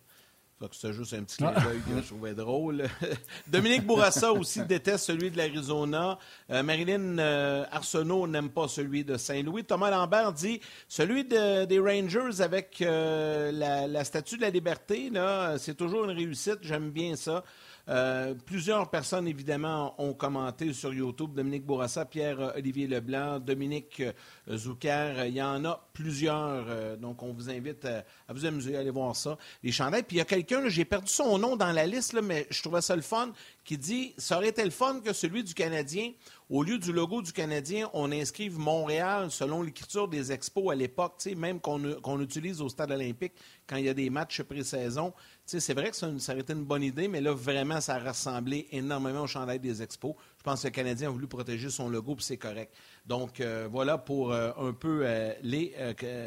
[0.72, 2.84] c'est juste un petit clin d'œil que je trouvais drôle.
[3.46, 6.18] Dominique Bourassa aussi déteste celui de l'Arizona.
[6.50, 9.64] Euh, Marilyn euh, Arsenault n'aime pas celui de Saint-Louis.
[9.64, 15.10] Thomas Lambert dit celui des Rangers avec euh, la, la, statue de la liberté,
[15.58, 16.58] c'est toujours une réussite.
[16.62, 17.44] J'aime bien ça.
[17.88, 21.32] Euh, plusieurs personnes, évidemment, ont commenté sur YouTube.
[21.34, 25.24] Dominique Bourassa, Pierre-Olivier Leblanc, Dominique euh, Zouker.
[25.26, 26.66] Il y en a plusieurs.
[26.68, 29.38] Euh, donc, on vous invite à, vous amuser, à aller voir ça.
[29.62, 30.04] Les chandelles.
[30.04, 32.82] Puis, il y a quelqu'un, j'ai perdu son nom dans la liste, mais je trouvais
[32.82, 33.32] ça le fun,
[33.64, 36.12] qui dit Ça aurait été le fun que celui du Canadien,
[36.50, 41.22] au lieu du logo du Canadien, on inscrive Montréal selon l'écriture des expos à l'époque,
[41.36, 43.34] même qu'on utilise au stade olympique
[43.66, 45.12] quand il y a des matchs pré-saison
[45.56, 48.68] c'est vrai que ça, aurait été une bonne idée, mais là, vraiment, ça a ressemblé
[48.70, 50.14] énormément au chandail des expos.
[50.36, 52.74] Je pense que le Canadien a voulu protéger son logo, puis c'est correct.
[53.06, 55.74] Donc, euh, voilà pour euh, un peu euh, les,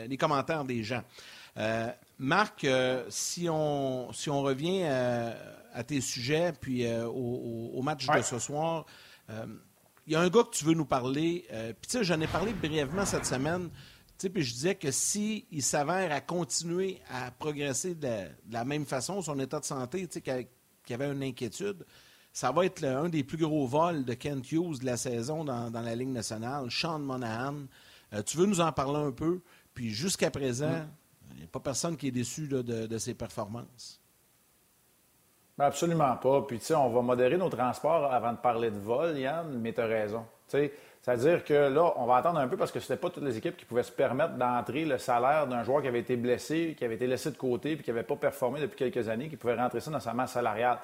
[0.07, 1.03] les, commentaires des gens.
[2.17, 2.65] Marc,
[3.09, 8.85] si, on, si on revient à tes sujets, puis au, match de ce soir,
[10.13, 11.45] y a un gars que tu veux nous parler.
[11.49, 13.69] puis, tu sais, j'en ai parlé brièvement cette semaine.
[14.29, 19.39] Puis je disais que s'il s'avère à continuer à progresser de la, même façon, son
[19.39, 20.47] état de santé, qu'il
[20.89, 21.85] y avait une inquiétude,
[22.33, 25.69] ça va être un des plus gros vols de Kent Hughes de la saison dans,
[25.69, 27.65] la Ligue nationale, Sean Monahan.
[28.13, 29.41] Euh, tu veux nous en parler un peu?
[29.73, 30.87] Puis jusqu'à présent,
[31.31, 34.00] il n'y a pas personne qui est déçu de, ses performances.
[35.61, 36.41] Absolument pas.
[36.41, 39.73] Puis, tu sais, on va modérer nos transports avant de parler de vol, Yann, mais
[39.73, 40.25] tu as raison.
[40.49, 43.09] Tu sais, c'est-à-dire que là, on va attendre un peu parce que ce n'était pas
[43.09, 46.15] toutes les équipes qui pouvaient se permettre d'entrer le salaire d'un joueur qui avait été
[46.15, 49.29] blessé, qui avait été laissé de côté puis qui n'avait pas performé depuis quelques années,
[49.29, 50.79] qui pouvait rentrer ça dans sa masse salariale.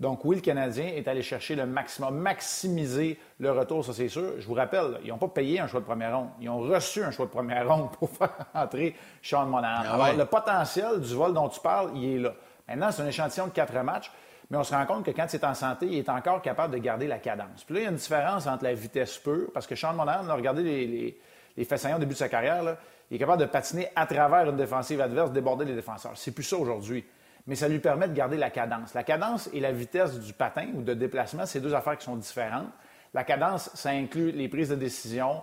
[0.00, 4.34] Donc, oui, le Canadien est allé chercher le maximum, maximiser le retour, ça c'est sûr.
[4.38, 6.28] Je vous rappelle, ils n'ont pas payé un choix de première ronde.
[6.40, 9.84] Ils ont reçu un choix de première ronde pour faire entrer Sean Monahan.
[9.86, 12.34] Ah Alors, le potentiel du vol dont tu parles, il est là.
[12.68, 14.10] Maintenant, c'est un échantillon de quatre matchs.
[14.50, 16.74] Mais on se rend compte que quand il est en santé, il est encore capable
[16.74, 17.64] de garder la cadence.
[17.64, 20.34] Puis là, il y a une différence entre la vitesse pure, parce que Sean Monahan,
[20.34, 21.18] regardez les, les,
[21.56, 22.76] les au début de sa carrière,
[23.10, 26.12] il est capable de patiner à travers une défensive adverse, déborder les défenseurs.
[26.16, 27.04] C'est plus ça aujourd'hui.
[27.46, 28.94] Mais ça lui permet de garder la cadence.
[28.94, 32.16] La cadence et la vitesse du patin ou de déplacement, c'est deux affaires qui sont
[32.16, 32.68] différentes.
[33.12, 35.42] La cadence, ça inclut les prises de décision,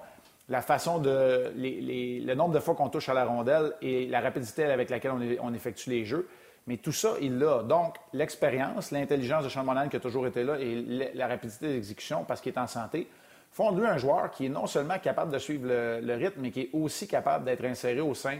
[0.50, 1.54] la façon de.
[1.56, 5.54] le nombre de fois qu'on touche à la rondelle et la rapidité avec laquelle on
[5.54, 6.28] effectue les jeux.
[6.72, 7.64] Mais tout ça, il l'a.
[7.64, 12.24] Donc, l'expérience, l'intelligence de Sean Monahan qui a toujours été là et la rapidité d'exécution
[12.24, 13.10] parce qu'il est en santé.
[13.52, 16.50] font de lui un joueur qui est non seulement capable de suivre le, rythme, mais
[16.50, 18.40] qui est aussi capable d'être inséré au sein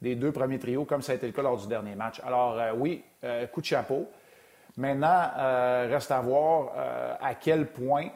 [0.00, 2.20] des deux premiers trios, comme ça a été le cas lors du dernier match.
[2.24, 4.08] Alors, euh, oui, euh, coup de chapeau.
[4.76, 6.74] Maintenant, euh, reste à voir
[7.20, 8.10] à quel point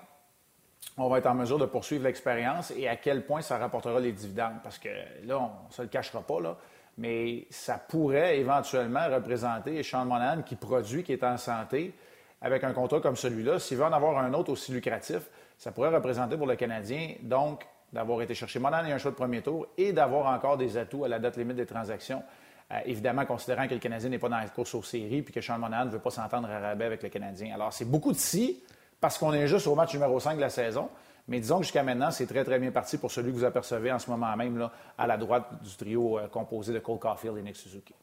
[0.96, 4.12] on va être en mesure de poursuivre l'expérience et à quel point ça rapportera les
[4.12, 4.60] dividendes.
[4.62, 4.90] Parce que
[5.24, 6.56] là, on ne se le cachera pas, là,
[6.98, 11.94] mais ça pourrait éventuellement représenter Sean Monahan qui produit, qui est en santé,
[12.40, 13.58] avec un contrat comme celui-là.
[13.58, 15.20] S'il veut en avoir un autre aussi lucratif,
[15.58, 19.16] ça pourrait représenter pour le Canadien, donc, d'avoir été chercher Monahan et un choix de
[19.16, 22.22] premier tour et d'avoir encore des atouts à la date limite des transactions.
[22.72, 25.40] Euh, évidemment, considérant que le Canadien n'est pas dans la course aux séries puis que
[25.40, 27.54] Sean Monahan ne veut pas s'entendre à rabais avec le Canadien.
[27.54, 28.62] Alors, c'est beaucoup de si
[29.00, 30.88] parce qu'on est juste au match numéro 5 de la saison.
[31.28, 33.90] Mais disons que jusqu'à maintenant, c'est très, très bien parti pour celui que vous apercevez
[33.90, 37.36] en ce moment même là, à la droite du trio euh, composé de Cole Caulfield
[37.38, 37.94] et Nick Suzuki.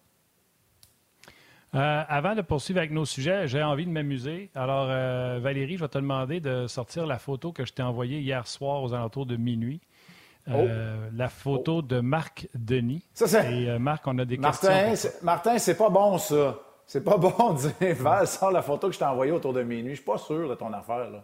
[1.75, 4.51] Euh, avant de poursuivre avec nos sujets, j'ai envie de m'amuser.
[4.53, 8.19] Alors, euh, Valérie, je vais te demander de sortir la photo que je t'ai envoyée
[8.19, 9.81] hier soir aux alentours de minuit.
[10.49, 11.12] Euh, oh.
[11.15, 13.03] La photo de Marc Denis.
[13.13, 13.51] Ça, c'est...
[13.51, 15.09] Et Marc, on a des Martin, questions.
[15.23, 16.59] Martin, c'est pas bon, ça.
[16.86, 19.63] C'est pas bon de dire, Val, sors la photo que je t'ai envoyée autour de
[19.63, 19.91] minuit.
[19.91, 21.23] Je suis pas sûr de ton affaire, là.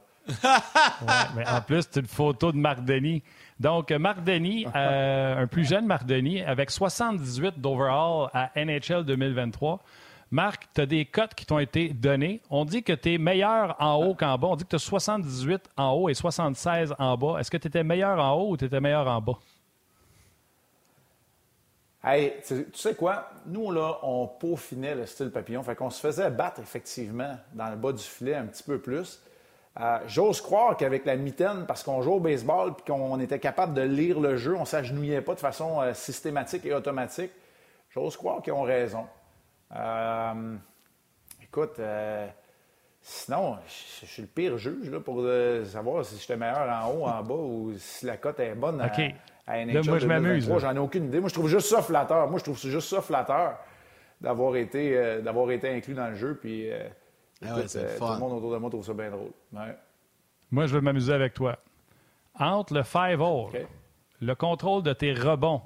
[1.35, 3.23] Mais en plus, c'est une photo de Marc Denis.
[3.59, 9.79] Donc, Marc Denis, un plus jeune Marc Denis, avec 78 d'overall à NHL 2023.
[10.31, 12.41] Marc, tu as des cotes qui t'ont été données.
[12.51, 14.49] On dit que tu es meilleur en haut qu'en bas.
[14.49, 17.39] On dit que tu as 78 en haut et 76 en bas.
[17.39, 19.39] Est-ce que tu étais meilleur en haut ou tu étais meilleur en bas?
[22.03, 23.29] Hey, tu sais quoi?
[23.47, 25.63] Nous, là, on peaufinait le style papillon.
[25.63, 29.19] Fait qu'on se faisait battre, effectivement, dans le bas du filet un petit peu plus.
[29.79, 33.73] Euh, j'ose croire qu'avec la mitaine, parce qu'on joue au baseball et qu'on était capable
[33.73, 37.31] de lire le jeu, on ne s'agenouillait pas de façon euh, systématique et automatique,
[37.89, 39.05] j'ose croire qu'ils ont raison.
[39.73, 40.55] Euh,
[41.41, 41.79] écoute,
[43.01, 43.57] sinon,
[44.01, 45.23] je, suis le pire juge là, pour
[45.65, 48.91] savoir si j'étais meilleur en haut, en bas ou si la cote est bonne à,
[49.47, 50.51] à moi, je m'amuse.
[50.57, 51.21] J'en ai aucune idée.
[51.21, 52.29] Moi, je trouve juste ça flatteur.
[52.29, 53.57] Moi, je trouve juste ça flatteur
[54.19, 56.37] d'avoir été, été inclus dans le jeu.
[56.39, 56.69] Puis,
[57.41, 59.31] ah tout le monde autour de moi trouve ça bien drôle.
[60.51, 61.57] Moi, je veux m'amuser avec toi.
[62.37, 63.51] Entre le five hole,
[64.21, 65.61] le contrôle de tes rebonds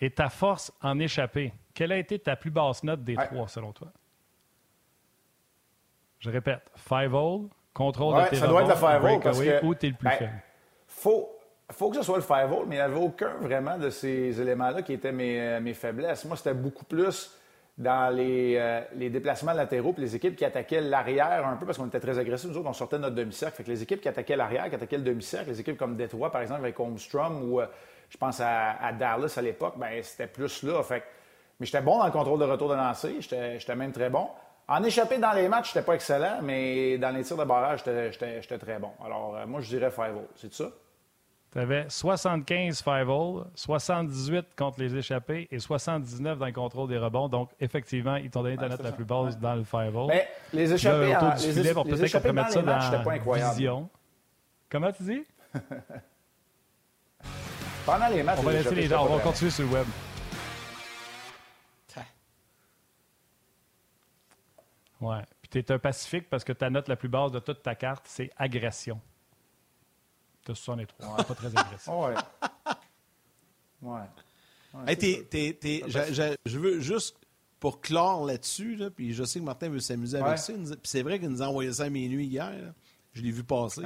[0.00, 3.72] et ta force en échapper, quelle a été ta plus basse note des trois, selon
[3.72, 3.88] toi?
[6.20, 9.64] Je répète, five hole, contrôle de tes ça doit être le five hole parce que,
[9.64, 10.42] où tu es le plus ben, faible?
[10.86, 11.28] Faut,
[11.72, 14.40] faut que ce soit le five hole, mais il n'y avait aucun vraiment de ces
[14.40, 16.24] éléments-là qui étaient mes, euh, mes faiblesses.
[16.24, 17.36] Moi, c'était beaucoup plus
[17.76, 21.76] dans les, euh, les, déplacements latéraux, puis les équipes qui attaquaient l'arrière un peu, parce
[21.76, 22.48] qu'on était très agressifs.
[22.48, 23.56] Nous autres, on sortait notre demi-cercle.
[23.56, 26.30] Fait que les équipes qui attaquaient l'arrière, qui attaquaient le demi-cercle, les équipes comme Detroit,
[26.30, 27.66] par exemple, avec Holmstrom, ou euh,
[28.08, 30.82] je pense à, Dallas à l'époque, ben c'était plus là.
[30.84, 31.02] Fait
[31.58, 33.16] mais j'étais bon dans le contrôle de retour de lancer.
[33.20, 34.28] J'étais même très bon.
[34.66, 38.58] En échappé dans les matchs, j'étais pas excellent, mais dans les tirs de barrage, j'étais
[38.58, 38.90] très bon.
[39.04, 40.28] Alors, euh, moi, je dirais five hole.
[40.36, 40.70] C'est ça?
[41.54, 46.98] Tu avais 75 five hole, 78 contre les échappés et 79 dans le contrôle des
[46.98, 47.28] rebonds.
[47.28, 50.08] Donc, effectivement, ils t'ont donné ta note la plus basse dans le five hole.
[50.08, 53.12] Mais les échappés, Là, en, les, filet, les, les échappés dans les matchs, c'était pas
[53.12, 53.54] incroyable.
[53.54, 53.88] Vision.
[54.68, 55.24] Comment tu dis?
[57.86, 59.06] Pendant les matchs, on va laisser les gens.
[59.06, 59.86] On va continuer sur le web.
[65.00, 65.22] Ouais.
[65.40, 67.76] Puis tu es un pacifique parce que ta note la plus basse de toute ta
[67.76, 69.00] carte, c'est agression.
[70.44, 71.08] Tu as 63.
[71.08, 71.24] Ouais.
[71.24, 71.88] Pas très agressif.
[71.88, 72.14] ouais.
[73.82, 74.00] Ouais.
[74.86, 77.16] ouais je veux juste
[77.60, 80.52] pour clore là-dessus, là, puis je sais que Martin veut s'amuser avec ça.
[80.52, 82.52] Puis c'est vrai qu'il nous a envoyé ça à minuit hier.
[83.14, 83.82] Je l'ai vu passer.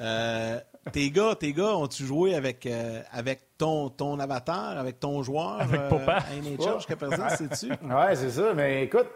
[0.00, 0.60] Euh,
[0.92, 5.60] tes gars, tes gars, ont-tu joué avec, euh, avec ton, ton avatar, avec ton joueur
[5.60, 6.18] avec euh, Papa.
[6.18, 7.72] à NHL jusqu'à présent, c'est-tu?
[7.72, 8.54] Oui, c'est ça.
[8.54, 9.08] Mais écoute,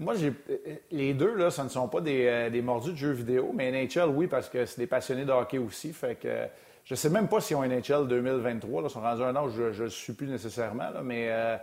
[0.00, 0.32] moi, j'ai
[0.90, 3.70] les deux, là, ce ne sont pas des, euh, des, mordus de jeux vidéo, mais
[3.70, 5.92] NHL, oui, parce que c'est des passionnés de hockey aussi.
[5.92, 6.46] Fait que
[6.84, 8.80] je ne sais même pas s'ils ont NHL 2023.
[8.80, 11.56] Là, ils sont rendus un âge je ne le suis plus nécessairement, mais euh,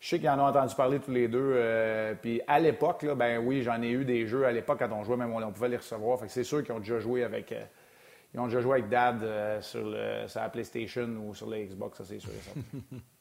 [0.00, 1.52] je sais qu'ils en ont entendu parler tous les deux.
[1.54, 5.04] Euh, puis à l'époque, ben oui, j'en ai eu des jeux à l'époque quand on
[5.04, 6.18] jouait, même on, pouvait les recevoir.
[6.18, 7.54] Fait que c'est sûr qu'ils ont déjà joué avec.
[8.32, 9.20] ils ont déjà joué avec Dad
[9.60, 12.30] sur, le, sur la PlayStation ou sur la Xbox, ça c'est sûr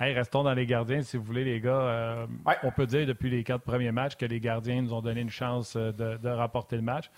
[0.00, 1.80] restons dans les gardiens, si vous voulez, les gars.
[1.80, 2.26] Euh,
[2.62, 5.30] on peut dire depuis les quatre premiers matchs que les gardiens nous ont donné une
[5.30, 7.10] chance euh, de, rapporter le match.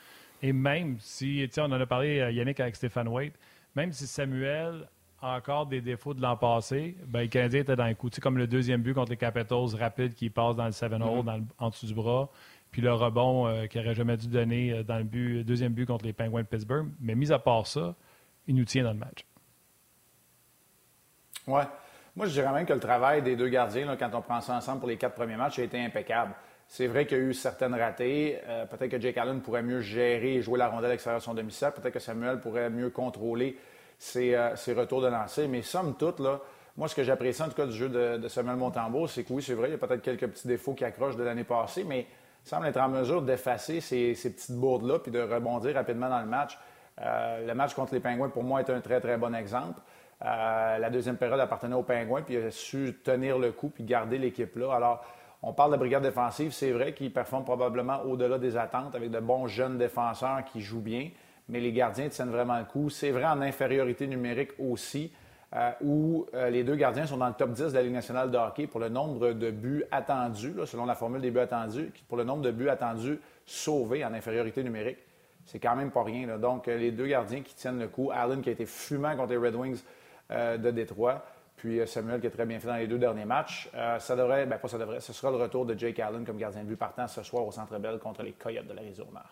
[0.42, 3.38] Et même si, on en a parlé, euh, Yannick, avec Stéphane Waite,
[3.74, 4.88] même si Samuel
[5.22, 8.08] a encore des défauts de l'an passé, ben, le Canadien était dans le coup.
[8.20, 11.44] comme le deuxième but contre les Capitals, rapide, qui passe dans le 7-hole, mm-hmm.
[11.58, 12.30] en dessous du bras.
[12.70, 16.12] Puis le rebond qu'il n'aurait jamais dû donner dans le but, deuxième but contre les
[16.12, 16.88] Penguins de Pittsburgh.
[17.00, 17.96] Mais mis à part ça,
[18.46, 19.24] il nous tient dans le match.
[21.46, 21.64] Ouais.
[22.16, 24.80] Moi, je dirais même que le travail des deux gardiens, quand on prend ça ensemble
[24.80, 26.32] pour les quatre premiers matchs, a été impeccable.
[26.66, 28.38] C'est vrai qu'il y a eu certaines ratées.
[28.46, 31.24] Euh, peut-être que Jake Allen pourrait mieux gérer et jouer la rondelle à l'extérieur de
[31.24, 31.68] son domicile.
[31.74, 33.56] Peut-être que Samuel pourrait mieux contrôler
[33.98, 35.48] ses, euh, retours de lancer.
[35.48, 36.20] Mais somme toute,
[36.76, 39.42] moi, ce que j'apprécie en tout cas du jeu de, Samuel Montembeau, c'est que oui,
[39.42, 42.06] c'est vrai, il y a peut-être quelques petits défauts qui accrochent de l'année passée, mais
[42.44, 46.26] il semble être en mesure d'effacer ces, petites bourdes-là puis de rebondir rapidement dans le
[46.26, 46.58] match.
[47.00, 49.80] Euh, le match contre les Pingouins, pour moi, est un très, très bon exemple.
[50.20, 54.18] La deuxième période appartenait aux Pingouins, puis il a su tenir le coup puis garder
[54.18, 54.74] l'équipe là.
[54.74, 55.04] Alors,
[55.42, 59.20] on parle de brigade défensive, c'est vrai qu'ils performent probablement au-delà des attentes avec de
[59.20, 61.08] bons jeunes défenseurs qui jouent bien,
[61.48, 62.90] mais les gardiens tiennent vraiment le coup.
[62.90, 65.10] C'est vrai en infériorité numérique aussi,
[65.56, 68.30] euh, où euh, les deux gardiens sont dans le top 10 de la Ligue nationale
[68.30, 72.18] de hockey pour le nombre de buts attendus, selon la formule des buts attendus, pour
[72.18, 74.98] le nombre de buts attendus sauvés en infériorité numérique.
[75.46, 76.36] C'est quand même pas rien.
[76.36, 79.30] Donc, euh, les deux gardiens qui tiennent le coup, Allen qui a été fumant contre
[79.30, 79.82] les Red Wings
[80.30, 81.24] de Détroit,
[81.60, 83.68] puis euh, Samuel qui a très bien fait dans les deux derniers matchs.
[83.74, 86.38] Euh, ça devrait, bien pas ça devrait, ce sera le retour de Jake Allen comme
[86.38, 89.22] gardien de but partant ce soir au Centre Bell contre les Coyotes de l'Arizona.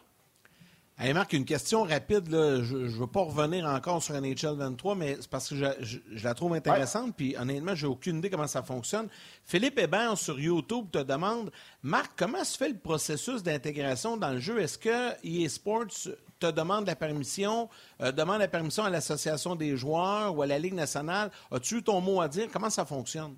[1.00, 2.26] Hey Marc, une question rapide.
[2.28, 6.34] Je ne veux pas revenir encore sur NHL 23, mais c'est parce que je, la
[6.34, 7.14] trouve intéressante.
[7.16, 9.06] Puis honnêtement, j'ai aucune idée comment ça fonctionne.
[9.44, 11.52] Philippe Hébert sur YouTube te demande
[11.84, 14.60] Marc, comment se fait le processus d'intégration dans le jeu?
[14.60, 16.08] Est-ce que EA Sports
[16.40, 17.68] te demande la permission,
[18.00, 21.30] euh, demande la permission à l'Association des joueurs ou à la Ligue nationale?
[21.52, 22.48] As-tu eu ton mot à dire?
[22.52, 23.36] Comment ça fonctionne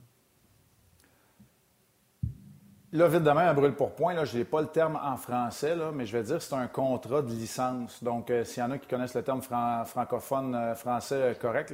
[2.92, 5.92] Là, vite demain, un brûle pour point, je n'ai pas le terme en français, là,
[5.94, 8.02] mais je vais dire que c'est un contrat de licence.
[8.02, 11.72] Donc, euh, s'il y en a qui connaissent le terme francophone, euh, français euh, correct,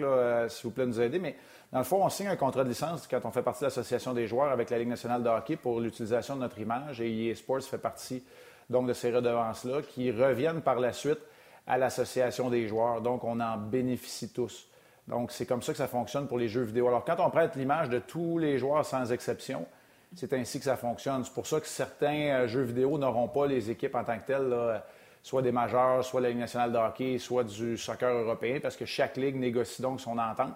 [0.51, 1.19] s'il vous plaît, nous aider.
[1.19, 1.35] Mais
[1.73, 4.13] dans le fond, on signe un contrat de licence quand on fait partie de l'Association
[4.13, 7.01] des joueurs avec la Ligue nationale de hockey pour l'utilisation de notre image.
[7.01, 8.23] Et EA Sports fait partie
[8.69, 11.21] donc, de ces redevances-là qui reviennent par la suite
[11.67, 13.01] à l'Association des joueurs.
[13.01, 14.69] Donc, on en bénéficie tous.
[15.09, 16.89] Donc, c'est comme ça que ça fonctionne pour les jeux vidéo.
[16.89, 19.65] Alors, quand on prête l'image de tous les joueurs sans exception,
[20.15, 21.25] c'est ainsi que ça fonctionne.
[21.25, 24.27] C'est pour ça que certains euh, jeux vidéo n'auront pas les équipes en tant que
[24.27, 24.83] telles,
[25.23, 28.85] soit des majeurs, soit la Ligue nationale de hockey, soit du soccer européen, parce que
[28.85, 30.55] chaque ligue négocie donc son entente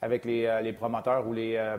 [0.00, 1.78] avec les, euh, promoteurs ou euh,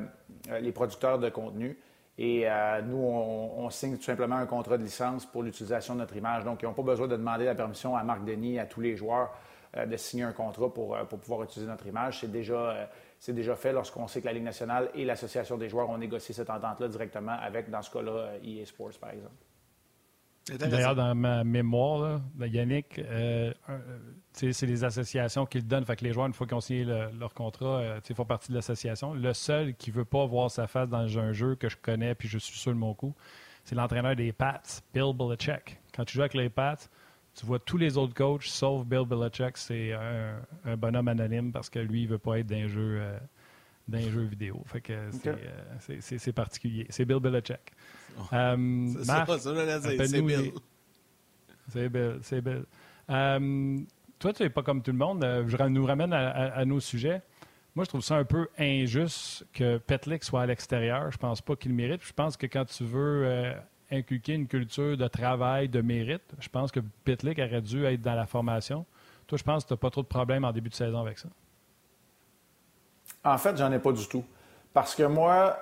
[0.62, 1.78] les, producteurs de contenu.
[2.20, 2.46] Et
[2.86, 6.44] nous, on, signe tout simplement un contrat de licence pour l'utilisation de notre image.
[6.44, 8.96] Donc, ils n'ont pas besoin de demander la permission à Marc Denis, à tous les
[8.96, 9.32] joueurs,
[9.76, 12.20] de signer un contrat pour, pour pouvoir utiliser notre image.
[12.20, 12.88] C'est déjà
[13.24, 16.36] c'est déjà fait lorsqu'on sait que la Ligue nationale et l'Association des joueurs ont négocié
[16.36, 19.32] cette entente-là directement avec, dans ce cas-là, EA Sports, par exemple.
[20.60, 23.54] D'ailleurs, dans ma mémoire, Yannick, euh,
[24.34, 25.86] c'est les associations qui le donnent.
[25.86, 28.56] Fait que les joueurs, une fois qu'ils ont signé leur contrat, euh, font partie de
[28.56, 29.14] l'association.
[29.14, 32.16] Le seul qui ne veut pas voir sa face dans un jeu que je connais
[32.16, 33.16] puis je suis sûr de mon coup,
[33.64, 34.62] c'est l'entraîneur des Pats,
[34.94, 35.80] Bill Belichick.
[35.96, 36.76] Quand tu joues avec les Pats,
[37.36, 41.80] tu vois tous les autres coachs, sauf Bill Belichick, c'est un, bonhomme anonyme parce que
[41.80, 44.62] lui, il ne veut pas être dans un jeu, euh, jeu vidéo.
[44.66, 46.86] Fait que euh, c'est particulier.
[46.90, 47.74] C'est Bill Belichick.
[48.18, 48.22] Oh.
[48.34, 50.52] Euh, c'est ça, c'est Bill.
[51.70, 52.66] C'est Bill, c'est Bill.
[54.20, 55.26] toi, tu n'es pas comme tout le monde.
[55.48, 57.24] je nous ramène à, nos sujets.
[57.76, 61.12] Moi, je trouve ça un peu injuste que Petlick soit à l'extérieur.
[61.12, 62.04] Je pense pas qu'il le mérite.
[62.04, 63.56] Je pense que quand tu veux
[63.94, 66.24] inculquer une culture de travail, de mérite.
[66.40, 68.86] Je pense que Pitlick aurait dû être dans la formation.
[69.28, 71.20] Toi, je pense que tu n'as pas trop de problèmes en début de saison avec
[71.20, 71.30] ça.
[73.24, 74.24] En fait, j'en ai pas du tout.
[74.74, 75.58] Parce que moi,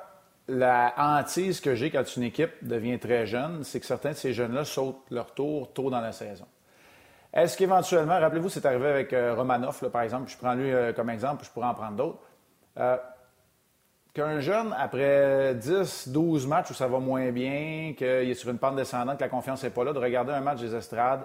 [0.47, 4.33] la hantise que j'ai quand une équipe devient très jeune, c'est que certains de ces
[4.33, 6.45] jeunes-là sautent leur tour tôt dans la saison.
[7.33, 11.09] Est-ce qu'éventuellement, rappelez-vous, c'est arrivé avec euh, Romanov, par exemple, je prends lui euh, comme
[11.09, 12.19] exemple, je pourrais en prendre d'autres.
[12.77, 12.97] Euh,
[14.13, 18.57] qu'un jeune, après 10, 12 matchs où ça va moins bien, qu'il est sur une
[18.57, 21.21] pente descendante, que la confiance n'est pas là, de regarder un match des estrades,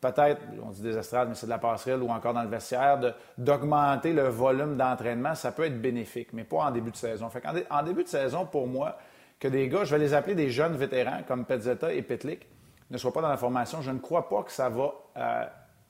[0.00, 2.98] peut-être, on dit des estrades, mais c'est de la passerelle ou encore dans le vestiaire,
[3.38, 7.28] d'augmenter le volume d'entraînement, ça peut être bénéfique, mais pas en début de saison.
[7.30, 8.96] Fait en, début de saison, pour moi,
[9.38, 12.46] que des gars, je vais les appeler des jeunes vétérans comme Petzetta et Petlik,
[12.90, 15.44] ne soient pas dans la formation, je ne crois pas que ça va euh,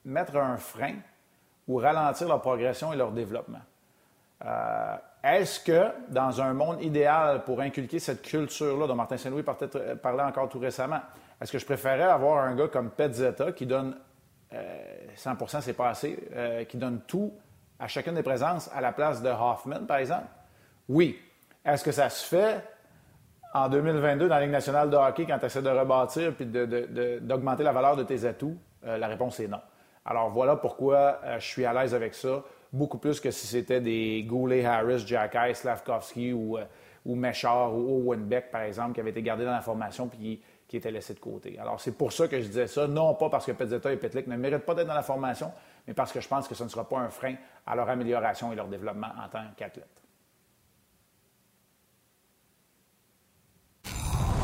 [0.05, 0.95] mettre un frein
[1.69, 3.61] ou ralentir leur progression et leur développement.
[4.45, 4.97] Euh,
[5.27, 10.49] est-ce que, dans un monde idéal pour inculquer cette culture-là dont Martin Saint-Louis parlait encore
[10.49, 11.01] tout récemment,
[11.41, 13.97] est-ce que je préférais avoir un gars comme Petzetta qui donne
[14.53, 17.33] 100% euh, c'est pas assez, euh, qui donne tout
[17.81, 20.29] à chacune des présences à la place de Hoffman, par exemple?
[20.89, 21.19] Oui.
[21.65, 22.63] Est-ce que ça se fait
[23.53, 27.65] en 2022 dans la Ligue nationale de hockey quand tu essaies de rebâtir puis d'augmenter
[27.65, 28.57] la valeur de tes atouts?
[28.85, 29.61] la réponse est non.
[30.05, 32.45] Alors voilà pourquoi je suis à l'aise avec ça
[32.77, 36.65] beaucoup plus que si c'était des Goulet, Harris, Jack Ice, Slavkovski ou, euh,
[37.05, 40.41] ou Méchard ou Owen Beck, par exemple, qui avaient été gardés dans la formation puis
[40.69, 41.59] qui, étaient laissés de côté.
[41.59, 44.27] Alors, c'est pour ça que je disais ça, non pas parce que Pezzetta et Petlik
[44.27, 45.53] ne méritent pas d'être dans la formation,
[45.87, 47.37] mais parce que je pense que ce ne sera pas un frein
[47.67, 50.03] à leur amélioration et leur développement en tant qu'athlète.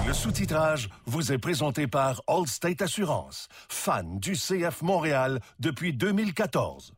[0.06, 6.92] Le sous-titrage vous est présenté par Allstate Assurance, fan du CF Montréal depuis 2014.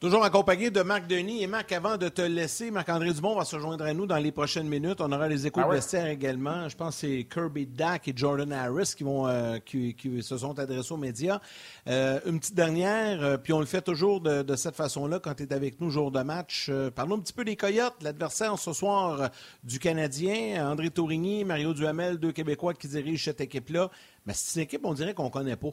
[0.00, 1.42] Toujours accompagné de Marc Denis.
[1.42, 4.32] Et Marc, avant de te laisser, Marc-André Dumont va se joindre à nous dans les
[4.32, 5.02] prochaines minutes.
[5.02, 6.70] On aura les échos ah également.
[6.70, 10.58] Je pense que c'est Kirby Dack et Jordan Harris qui, vont, euh, qui, se sont
[10.58, 11.38] adressés aux médias.
[11.86, 15.42] Euh, une petite dernière, euh, puis on le fait toujours de, cette façon-là quand tu
[15.42, 16.70] es avec nous jour de match.
[16.94, 19.28] parlons un petit peu des Coyotes, l'adversaire ce soir
[19.64, 20.66] du Canadien.
[20.66, 23.90] André Tourigny, Mario Duhamel, deux Québécois qui dirigent cette équipe-là.
[24.24, 25.72] Mais c'est une équipe, on dirait qu'on ne connaît pas.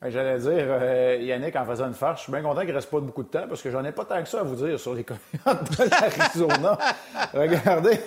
[0.00, 2.74] Ben, j'allais dire, euh, Yannick, en faisant une farce, je suis bien content qu'il ne
[2.74, 4.54] reste pas beaucoup de temps parce que j'en ai pas tant que ça à vous
[4.54, 6.78] dire sur les Coyotes de l'Arizona.
[7.34, 7.98] regardez.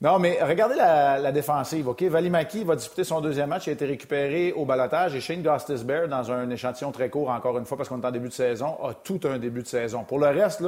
[0.00, 1.88] Non, mais regardez la, défensive.
[1.88, 3.66] OK, Valimaki va disputer son deuxième match.
[3.66, 7.58] Il a été récupéré au balotage et Shane Gostisbehere, dans un échantillon très court, encore
[7.58, 10.02] une fois, parce qu'on est en début de saison, a tout un début de saison.
[10.02, 10.62] Pour le reste,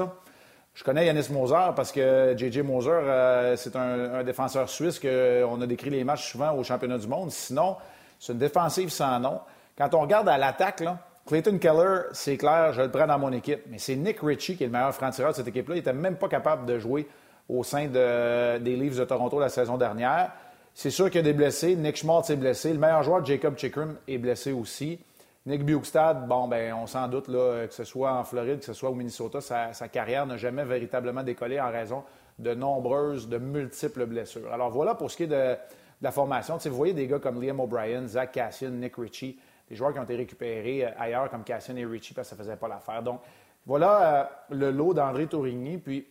[0.75, 2.62] je connais Yanis Moser parce que J.J.
[2.62, 6.99] Moser, euh, c'est un, un, défenseur suisse qu'on a décrit les matchs souvent au championnat
[6.99, 7.31] du monde.
[7.31, 7.77] Sinon,
[8.19, 9.40] c'est une défensive sans nom.
[9.81, 10.85] Quand on regarde à l'attaque,
[11.27, 13.61] Clayton Keller, c'est clair, je le prends dans mon équipe.
[13.71, 15.75] Mais c'est Nick Ritchie qui est le meilleur franc-tireur de cette équipe-là.
[15.75, 17.09] Il n'était même pas capable de jouer
[17.49, 20.33] au sein des Leafs de Toronto la saison dernière.
[20.75, 21.77] C'est sûr qu'il y a des blessés.
[21.77, 22.75] Nick Schmaltz est blessé.
[22.75, 24.99] Le meilleur joueur, Jacob Chikrin, est blessé aussi.
[25.47, 28.75] Nick Bukestad, bon, ben, on s'en doute là, que ce soit en Floride, que ce
[28.75, 32.05] soit au Minnesota, sa, sa carrière n'a jamais véritablement décollé en raison
[32.38, 34.53] de nombreuses, de multiples blessures.
[34.53, 35.57] Alors voilà pour ce qui est de,
[36.03, 36.57] la formation.
[36.57, 39.38] vous voyez des gars comme Liam O'Brien, Zach Cassian, Nick Ritchie
[39.70, 42.42] des joueurs qui ont été récupérés euh, ailleurs, comme Cassian et Richie, parce que ça
[42.42, 43.02] ne faisait pas l'affaire.
[43.02, 43.20] Donc,
[43.64, 45.78] voilà euh, le lot d'André Tourigny.
[45.78, 46.06] Puis,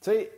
[0.00, 0.30] tu sais,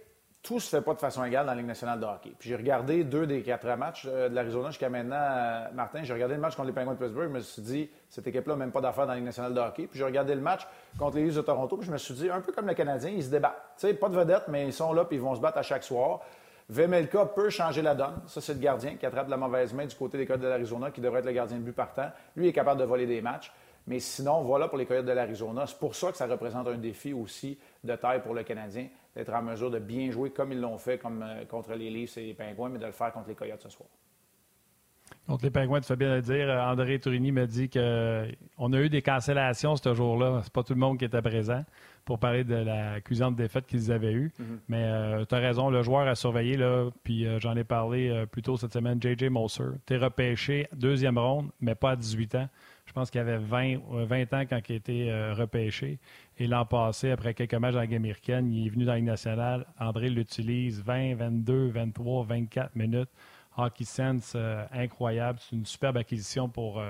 [0.42, 2.32] tout se fait pas de façon égale dans la Ligue nationale de hockey.
[2.38, 6.02] Puis j'ai regardé deux des quatre matchs euh, de l'Arizona jusqu'à maintenant, Martin.
[6.02, 7.28] J'ai regardé le match contre les Penguins de Pittsburgh.
[7.28, 9.60] Je me suis dit, cette équipe-là n'a même pas d'affaires dans la Ligue nationale de
[9.60, 9.86] hockey.
[9.86, 10.66] Puis j'ai regardé le match
[10.98, 11.76] contre les Leafs de Toronto.
[11.76, 13.60] Puis je me suis dit, un peu comme les Canadiens, ils se débattent.
[13.76, 15.62] Tu sais, pas de vedette, mais ils sont là, puis ils vont se battre à
[15.62, 16.20] chaque soir.
[16.68, 18.22] Vemelka peut changer la donne.
[18.26, 20.90] Ça, c'est le gardien qui attrape la mauvaise main du côté des Coyotes de l'Arizona,
[20.90, 22.10] qui devrait être le gardien de but partant.
[22.34, 23.52] Lui est capable de voler des matchs.
[23.86, 25.64] Mais sinon, voilà pour les Coyotes de l'Arizona.
[25.66, 29.32] C'est pour ça que ça représente un défi aussi de taille pour le Canadien, d'être
[29.32, 32.26] en mesure de bien jouer comme ils l'ont fait comme, euh, contre les Leafs et
[32.26, 33.88] les Pingouins, mais de le faire contre les Coyotes ce soir.
[35.28, 36.48] Contre les Pingouins, tu fais bien le dire.
[36.48, 38.26] André Turini me dit qu'on euh,
[38.58, 40.40] a eu des cancellations ce jour-là.
[40.42, 41.64] C'est pas tout le monde qui était présent
[42.06, 44.32] pour parler de la cuisante défaite qu'ils avaient eue.
[44.38, 44.60] Mhm.
[44.68, 48.08] Mais euh, tu as raison, le joueur a surveillé, là, puis euh, j'en ai parlé
[48.08, 49.28] euh, plus tôt cette semaine, J.J.
[49.28, 49.64] Moser.
[49.86, 52.48] Tu es repêché deuxième ronde, mais pas à 18 ans.
[52.86, 55.98] Je pense qu'il avait 20, 20 ans quand il a été repêché.
[56.38, 58.98] Et l'an passé, après quelques matchs dans la Game américaine, il est venu dans la
[58.98, 59.66] Ligue nationale.
[59.80, 63.10] André l'utilise 20, 22, 23, 24 minutes.
[63.56, 64.36] Hockey Sense,
[64.72, 65.40] incroyable.
[65.42, 66.80] C'est une superbe acquisition pour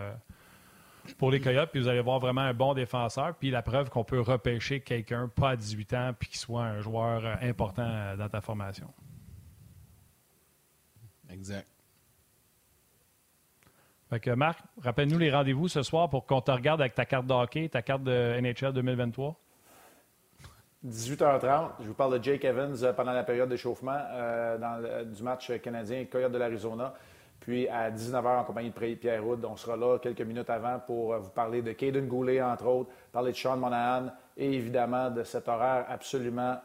[1.14, 4.04] pour les Coyotes, puis vous allez voir vraiment un bon défenseur, puis la preuve qu'on
[4.04, 8.16] peut repêcher quelqu'un pas à 18 ans, puis qui soit un joueur euh, important euh,
[8.16, 8.88] dans ta formation.
[11.30, 11.66] Exact.
[14.08, 17.26] Fait que Marc, rappelle-nous les rendez-vous ce soir pour qu'on te regarde avec ta carte
[17.26, 19.34] de hockey, ta carte de NHL 2023.
[20.86, 23.98] 18h30, je vous parle de Jake Evans euh, pendant la période d'échauffement
[25.04, 26.94] du match canadien Coyote de l'Arizona.
[27.40, 31.12] Puis à 19h, en compagnie de Pierre Roud, on sera là quelques minutes avant pour
[31.12, 35.22] euh, vous parler de Caden Goulet, entre autres, parler de Sean Monahan et évidemment de
[35.22, 36.56] cet horaire absolument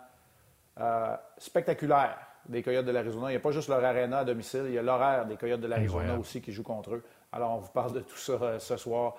[0.80, 3.28] euh, spectaculaire des Coyotes de l'Arizona.
[3.28, 5.62] Il n'y a pas juste leur aréna à domicile, il y a l'horaire des Coyotes
[5.62, 7.04] de l'Arizona aussi qui joue contre eux.
[7.32, 9.16] Alors, on vous parle de tout ça euh, ce soir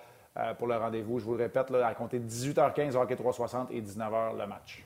[0.59, 1.19] pour le rendez-vous.
[1.19, 4.83] Je vous le répète, là, à compter 18h15, hockey 360 et 19h le match.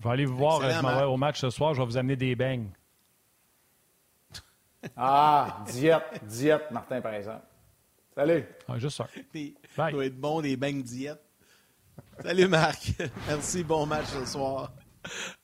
[0.00, 1.72] Je vais aller vous voir je au match ce soir.
[1.72, 2.68] Je vais vous amener des beignes.
[4.96, 7.44] Ah, diète, diète, Martin, par exemple.
[8.14, 8.44] Salut.
[8.66, 9.06] Ah, juste ça.
[9.74, 11.20] Ça doit être bon, des beignes diète.
[12.22, 12.92] Salut, Marc.
[13.28, 14.72] Merci, bon match ce soir.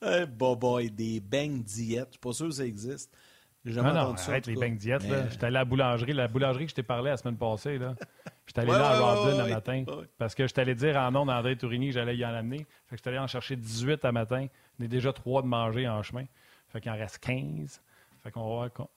[0.03, 2.09] Hey, bon boy, des beignes diète.
[2.09, 3.13] Je suis pas sûr que ça existe.
[3.65, 5.03] J'ai jamais non, non, arrête les beignes diète.
[5.31, 6.13] J'étais allé à la boulangerie.
[6.13, 7.79] La boulangerie que je t'ai parlé la semaine passée.
[7.79, 7.95] Là.
[8.47, 9.85] J'étais allé là à Robin le matin.
[10.19, 12.67] Parce que je t'allais dire en nom d'André Tourigny que j'allais y en amener.
[12.87, 14.47] Fait que je allé en chercher 18 à matin.
[14.79, 16.25] On est déjà trois de manger en chemin.
[16.69, 17.81] Fait qu'il en reste 15.
[18.23, 18.89] Fait qu'on va voir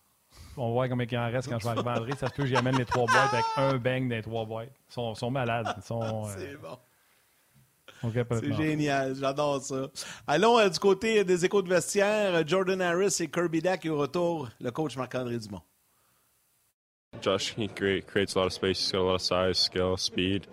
[0.58, 2.12] on va voir combien il en reste quand je vais arriver à André.
[2.18, 4.72] Ça se peut que j'y amène les trois boîtes avec un bang des trois boîtes.
[4.90, 5.68] Ils sont, sont malades.
[5.84, 6.78] Sont, C'est euh, bon.
[8.04, 9.88] C'est génial, j'adore ça.
[10.28, 12.48] Allons euh, du côté des échos de vestiaire.
[12.48, 15.62] Jordan Harris et Kirby Dack et au retour, le coach Marc-André Dumont.
[17.22, 18.80] Josh, he great, creates a lot of space.
[18.80, 20.46] He's got a lot of size, skill, speed.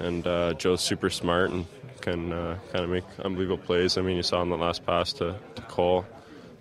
[0.00, 1.66] And uh, Joe's super smart and
[2.00, 3.98] can uh, kind of make unbelievable plays.
[3.98, 6.04] I mean, you saw in the last pass to, to Cole.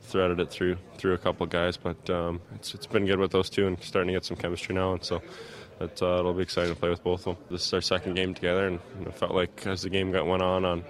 [0.09, 3.49] Threaded it through through a couple guys, but um, it's it's been good with those
[3.49, 4.93] two and starting to get some chemistry now.
[4.93, 5.21] And so
[5.79, 7.45] it, uh, it'll be exciting to play with both of them.
[7.49, 10.41] This is our second game together, and it felt like as the game got went
[10.41, 10.83] on on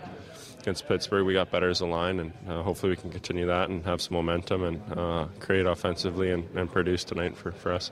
[0.60, 3.70] against Pittsburgh, we got better as a line, and uh, hopefully we can continue that
[3.70, 7.92] and have some momentum and uh, create offensively and, and produce tonight for, for us.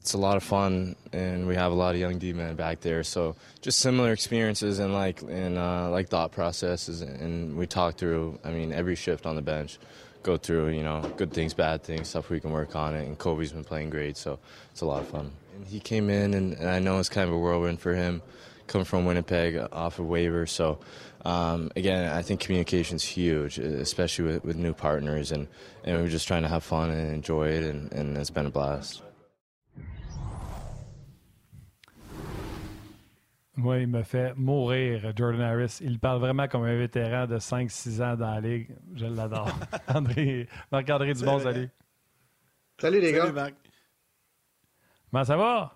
[0.00, 2.80] It's a lot of fun, and we have a lot of young D men back
[2.80, 3.02] there.
[3.02, 8.38] So just similar experiences and like and uh, like thought processes, and we talk through.
[8.44, 9.78] I mean, every shift on the bench,
[10.22, 12.94] go through you know good things, bad things, stuff we can work on.
[12.94, 13.04] It.
[13.04, 14.38] And Kobe's been playing great, so
[14.70, 15.32] it's a lot of fun.
[15.56, 18.22] And he came in, and, and I know it's kind of a whirlwind for him,
[18.68, 20.46] coming from Winnipeg off of waiver.
[20.46, 20.78] So
[21.26, 25.48] um, again, I think communication's huge, especially with, with, new partners, and,
[25.82, 28.50] and we're just trying to have fun and enjoy it, and, and it's been a
[28.50, 29.02] blast.
[33.56, 35.78] Moi, il me fait mourir, Jordan Harris.
[35.80, 38.76] Il parle vraiment comme un vétéran de 5-6 ans dans la ligue.
[38.94, 39.48] Je l'adore.
[39.88, 41.70] André, Marc-André Dubon, salut.
[42.78, 43.32] Salut les Salut, gars.
[43.32, 43.54] Marc.
[45.10, 45.74] Comment ça va?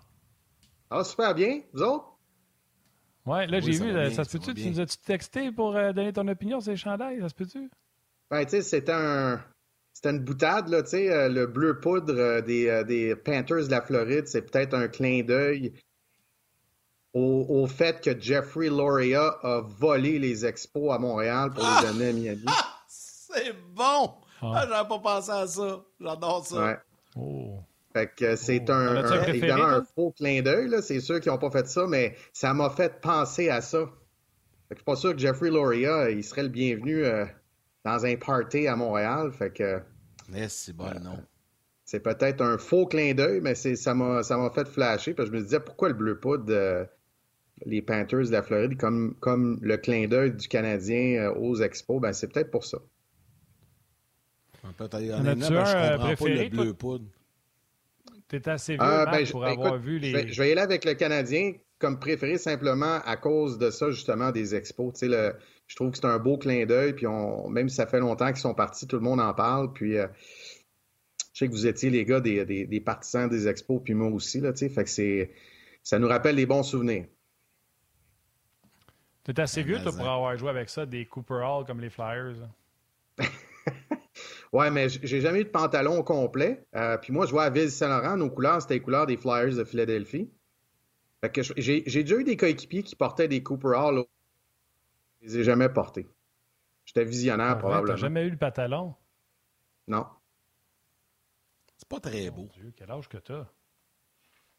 [0.91, 1.61] Ah, super bien.
[1.72, 2.07] Vous autres?
[3.24, 4.55] Ouais, là, Oui, j'ai vu, bien, ça se ça peut-tu?
[4.55, 7.20] Tu nous as-tu texté pour euh, donner ton opinion sur les chandails?
[7.20, 7.70] Ça se peut-tu?
[8.31, 9.43] Ben, tu sais, c'était un.
[9.93, 13.66] C'était une boutade, là, tu sais, euh, le bleu poudre euh, des, euh, des Panthers
[13.66, 15.72] de la Floride, c'est peut-être un clin d'œil
[17.14, 22.08] au, au fait que Jeffrey Loria a volé les expos à Montréal pour les donner
[22.08, 22.44] à Miami.
[22.88, 24.12] C'est bon!
[24.42, 24.52] Ah.
[24.54, 25.80] Ah, J'avais pas pensé à ça.
[26.00, 26.64] J'adore ça.
[26.64, 26.78] Ouais.
[27.16, 27.58] Oh.
[27.92, 28.72] Fait que c'est Oh.
[28.72, 30.80] un, évidemment un faux clin d'œil, là.
[30.80, 33.80] C'est sûr qu'ils n'ont pas fait ça, mais ça m'a fait penser à ça.
[34.68, 37.26] Fait que je suis pas sûr que Jeffrey Loria, il serait le bienvenu euh,
[37.84, 39.32] dans un party à Montréal.
[39.32, 39.80] Fait que
[40.28, 41.18] Mais c'est bon, non.
[41.84, 45.12] c'est peut-être un faux clin d'œil, mais c'est, ça m'a, ça m'a fait flasher.
[45.14, 46.84] Parce que je me disais, pourquoi le bleu poudre, euh,
[47.66, 52.00] les Panthers de la Floride, comme, comme le clin d'œil du Canadien euh, aux Expos,
[52.00, 52.78] ben c'est peut-être pour ça.
[54.76, 57.04] Peut-être, En ben, je comprends pas le bleu poudre.
[58.28, 60.11] T'es assez vieux, Euh, Marc, ben, je- pour ben, avoir écoute, vu les...
[60.11, 63.70] je, vais, je vais y aller avec le Canadien comme préféré simplement à cause de
[63.70, 64.92] ça, justement, des expos.
[64.92, 65.34] Tu sais, le-
[65.66, 68.28] je trouve que c'est un beau clin d'œil, puis on, même si ça fait longtemps
[68.28, 69.72] qu'ils sont partis, tout le monde en parle.
[69.72, 70.06] Puis euh,
[71.32, 74.08] je sais que vous étiez les gars des, des- des partisans des expos, puis moi
[74.08, 75.32] aussi, là, tu sais, fait que c'est,
[75.82, 77.06] ça nous rappelle des bons souvenirs.
[79.25, 82.37] T'es assez vieux, toi, pour avoir joué avec ça, des Cooper Hall comme les Flyers.
[82.41, 82.49] là.
[84.53, 86.66] Ouais, mais j'ai jamais eu de pantalon au complet.
[86.75, 89.62] Euh, puis moi, je vois à Ville-Saint-Laurent, nos couleurs, c'était les couleurs des Flyers de
[89.62, 90.29] Philadelphie.
[91.21, 93.95] Fait que je- j'ai déjà eu des coéquipiers qui portaient des Cooper Hall.
[93.97, 94.03] là.
[95.21, 96.09] Je les ai jamais portés.
[96.85, 97.95] J'étais visionnaire, Ah, probablement.
[97.95, 98.97] T'as jamais eu le pantalon?
[99.87, 100.07] Non.
[101.77, 102.49] C'est pas très beau.
[102.53, 103.47] Dieu, quel âge que t'as?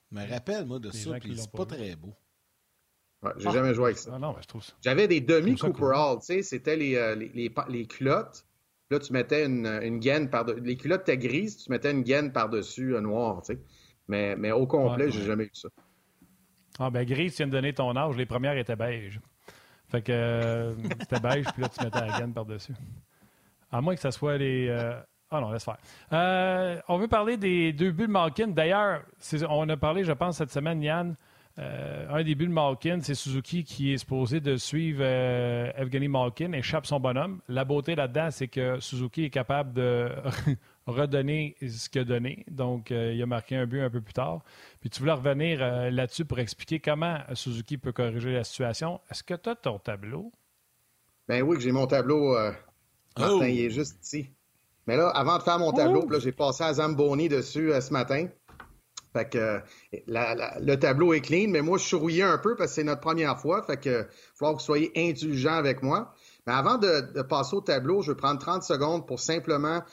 [0.10, 2.14] Je me rappelle, moi, de Les ça, puis c'est pas pas très beau.
[3.24, 4.12] Ouais, j'ai jamais joué avec ça.
[4.16, 4.74] Ah non, mais je trouve ça.
[4.82, 5.96] J'avais des demi ça Cooper cool.
[5.96, 8.46] Hall, tu sais, c'était les, euh, les, les, culottes.
[8.90, 12.32] Là, tu mettais une, une gaine par Les culottes étaient grises, tu mettais une gaine
[12.32, 13.60] par-dessus euh, noire, tu sais.
[14.08, 15.26] Mais, mais au complet, Ouais, j'ai ouais.
[15.28, 15.70] jamais eu ça.
[16.80, 18.16] Ah, ben gris, tu viens de donner ton âge.
[18.18, 19.20] Les premières étaient beige.
[19.90, 22.74] Fait que euh, c'était beige, puis là, tu mettais la gaine par-dessus.
[23.72, 24.68] À moins que ce soit les.
[24.70, 25.00] euh,
[25.30, 25.78] Ah non, laisse faire.
[26.12, 28.48] Euh, on veut parler des deux buts de Malkin.
[28.48, 29.04] D'ailleurs,
[29.50, 31.16] on a parlé, je pense, cette semaine, Yann.
[31.60, 36.08] Euh, un des buts de Malkin, c'est Suzuki qui est supposé de suivre euh, Evgeny
[36.08, 37.42] Malkin, échappe son bonhomme.
[37.48, 40.10] La beauté là-dedans, c'est que Suzuki est capable de
[40.88, 42.46] redonner ce qu'il a donné.
[42.50, 44.42] Donc, euh, il a marqué un but un peu plus tard.
[44.80, 49.02] Puis tu voulais revenir euh, là-dessus pour expliquer comment Suzuki peut corriger la situation.
[49.12, 50.32] Est-ce que tu as ton tableau?
[51.28, 52.36] Ben oui, que j'ai mon tableau.
[52.38, 52.52] euh,
[53.18, 53.44] Martin, Oh!
[53.44, 54.30] il est juste ici.
[54.88, 57.94] Mais là, avant de faire mon tableau, là, j'ai passé à Zamboni dessus euh, ce
[57.94, 58.28] matin.
[59.14, 59.60] Fait que
[60.08, 63.40] le tableau est clean, mais moi, je rouillé un peu parce que c'est notre première
[63.40, 63.64] fois.
[63.64, 66.14] Fait que il que vous soyez indulgents avec moi.
[66.48, 69.84] Mais avant de, passer au tableau, je vais prendre 30 secondes pour simplement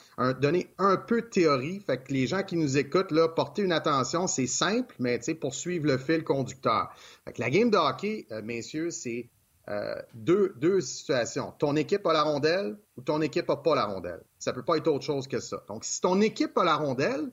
[0.41, 1.79] donner un peu de théorie.
[1.85, 4.25] Fait que les gens qui nous écoutent, là, portez une attention.
[4.27, 6.89] C'est simple, mais tu sais, pour suivre le fil conducteur.
[7.25, 9.29] Fait que la game de hockey, euh, messieurs, c'est
[9.69, 11.53] euh, deux, deux situations.
[11.59, 14.23] Ton équipe a la rondelle ou ton équipe n'a pas la rondelle.
[14.39, 15.63] Ça peut pas être autre chose que ça.
[15.67, 17.29] Donc, si ton équipe a la rondelle,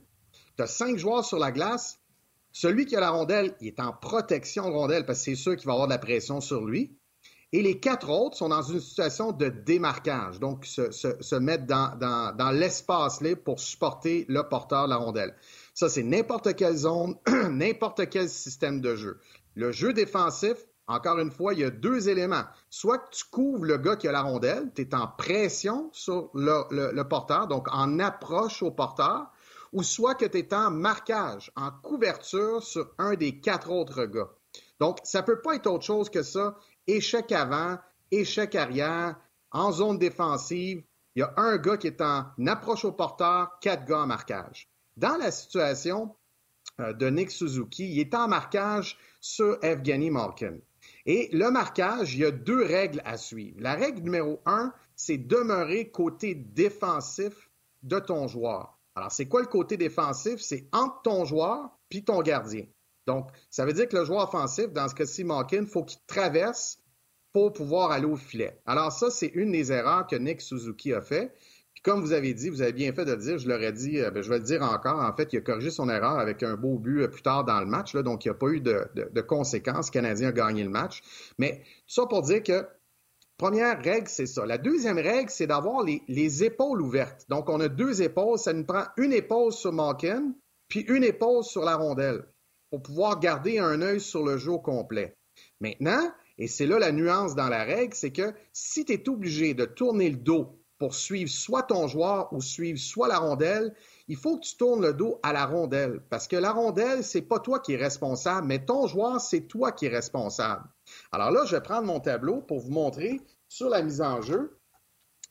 [0.56, 2.00] tu as cinq joueurs sur la glace,
[2.52, 5.56] celui qui a la rondelle, il est en protection de rondelle parce que c'est sûr
[5.56, 6.96] qu'il va avoir de la pression sur lui.
[7.52, 11.96] Et les quatre autres sont dans une situation de démarquage, donc se, se, mettre dans,
[11.96, 15.34] dans, dans l'espace libre pour supporter le porteur de la rondelle.
[15.72, 17.14] Ça, c'est n'importe quelle zone,
[17.50, 19.20] n'importe quel système de jeu.
[19.54, 20.56] Le jeu défensif,
[20.88, 22.44] encore une fois, il y a deux éléments.
[22.68, 27.02] Soit tu couvres le gars qui a la rondelle, tu es en pression sur le
[27.02, 29.30] porteur, donc en approche au porteur,
[29.72, 34.30] ou soit que tu es en marquage, en couverture sur un des quatre autres gars.
[34.80, 36.56] Donc, ça peut pas être autre chose que ça.
[36.86, 37.78] Échec avant,
[38.10, 39.16] échec arrière,
[39.50, 40.82] en zone défensive,
[41.14, 44.68] il y a un gars qui est en approche au porteur, quatre gars en marquage.
[44.96, 46.14] Dans la situation
[46.80, 47.90] euh, de Nick Suzuki.
[47.90, 50.58] Il est en marquage sur Evgeny Malkin.
[51.06, 53.56] Et le marquage, il y a deux règles à suivre.
[53.60, 57.48] La règle numéro un, c'est demeurer côté défensif
[57.82, 58.75] de ton joueur.
[58.96, 60.40] Alors, c'est quoi le côté défensif?
[60.40, 62.64] C'est entre ton joueur puis ton gardien.
[63.06, 66.00] Donc, ça veut dire que le joueur offensif, dans ce cas-ci, Malkin, il faut qu'il
[66.06, 66.78] traverse
[67.32, 68.58] pour pouvoir aller au filet.
[68.64, 71.34] Alors ça, c'est une des erreurs que Nick Suzuki a fait.
[71.74, 74.00] Puis comme vous avez dit, vous avez bien fait de le dire, je l'aurais dit,
[74.00, 76.42] euh, ben, je vais le dire encore, en fait, il a corrigé son erreur avec
[76.42, 78.62] un beau but euh, plus tard dans le match, donc il n'y a pas eu
[78.62, 79.88] de, de, conséquences.
[79.88, 81.02] Le Canadien a gagné le match.
[81.38, 82.66] Mais tout ça pour dire que
[83.38, 84.46] Première règle, c'est ça.
[84.46, 87.26] La deuxième règle, c'est d'avoir les, les, épaules ouvertes.
[87.28, 88.38] Donc, on a deux épaules.
[88.38, 90.32] Ça nous prend une épaule sur Malkin,
[90.68, 92.24] puis une épaule sur la rondelle
[92.70, 95.16] pour pouvoir garder un œil sur le jeu au complet.
[95.60, 99.54] Maintenant, et c'est là la nuance dans la règle, c'est que si tu es obligé
[99.54, 103.74] de tourner le dos pour suivre soit ton joueur ou suivre soit la rondelle,
[104.08, 107.22] il faut que tu tournes le dos à la rondelle parce que la rondelle, c'est
[107.22, 110.64] pas toi qui es responsable, mais ton joueur, c'est toi qui es responsable.
[111.12, 114.58] Alors là, je vais prendre mon tableau pour vous montrer sur la mise en jeu.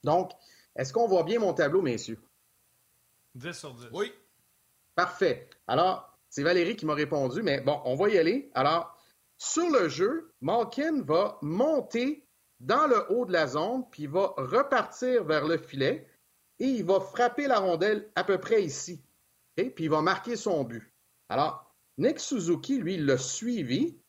[0.03, 0.32] Donc,
[0.76, 2.19] est-ce qu'on voit bien mon tableau, messieurs?
[3.36, 3.88] 10 sur 10.
[3.91, 4.13] Oui.
[4.95, 5.49] Parfait.
[5.67, 8.49] Alors, c'est Valérie qui m'a répondu, mais bon, on va y aller.
[8.55, 8.97] Alors,
[9.38, 12.26] sur le jeu, Malkin va monter
[12.59, 16.07] dans le haut de la zone, puis il va repartir vers le filet
[16.59, 19.03] et il va frapper la rondelle à peu près ici.
[19.57, 20.93] Et puis il va marquer son but.
[21.30, 23.99] Alors, Nick Suzuki, lui, l'a suivi.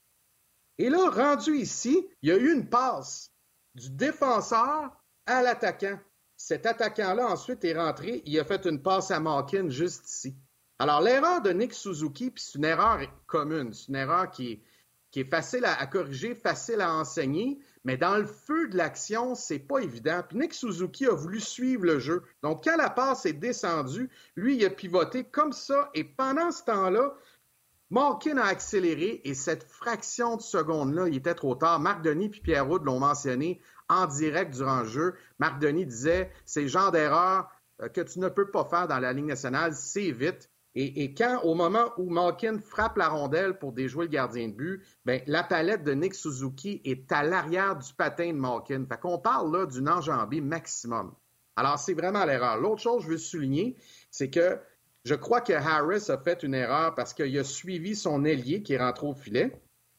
[0.78, 3.32] Et là, rendu ici, il y a eu une passe
[3.74, 4.90] du défenseur
[5.26, 5.98] à l'attaquant.
[6.36, 8.22] Cet attaquant-là, ensuite, est rentré.
[8.26, 10.36] Il a fait une passe à Malkin juste ici.
[10.78, 14.62] Alors, l'erreur de Nick Suzuki, puis c'est une erreur commune, c'est une erreur qui
[15.14, 19.78] est, facile à, corriger, facile à enseigner, mais dans le feu de l'action, c'est pas
[19.78, 20.22] évident.
[20.28, 22.22] Puis Nick Suzuki a voulu suivre le jeu.
[22.42, 26.64] Donc, quand la passe est descendue, lui, il a pivoté comme ça, et pendant ce
[26.64, 27.14] temps-là,
[27.90, 31.78] Malkin a accéléré, et cette fraction de seconde-là, il était trop tard.
[31.78, 35.14] Marc Denis et Pierre Roud l'ont mentionné en direct durant le jeu.
[35.38, 37.48] Marc Denis disait, c'est le genre d'erreur
[37.82, 40.50] euh, que tu ne peux pas faire dans la Ligue nationale, c'est vite.
[40.78, 44.84] Et, quand, au moment où Malkin frappe la rondelle pour déjouer le gardien de but,
[45.06, 48.84] ben, la palette de Nick Suzuki est à l'arrière du patin de Malkin.
[48.86, 51.14] Fait qu'on parle là d'une enjambée maximum.
[51.56, 52.58] Alors, c'est vraiment l'erreur.
[52.58, 53.78] L'autre chose que je veux souligner,
[54.10, 54.60] c'est que
[55.06, 58.74] je crois que Harris a fait une erreur parce qu'il a suivi son ailier qui
[58.74, 59.58] est au filet.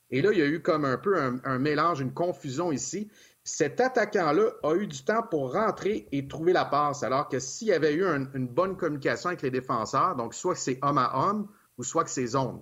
[0.10, 3.10] Et là, il y a eu comme un peu un mélange, une confusion ici
[3.47, 7.70] cet attaquant-là a eu du temps pour rentrer et trouver la passe, alors que s'il
[7.70, 11.18] y avait eu une bonne communication avec les défenseurs, donc soit que c'est homme à
[11.18, 11.47] homme
[11.78, 12.62] ou soit que c'est zone.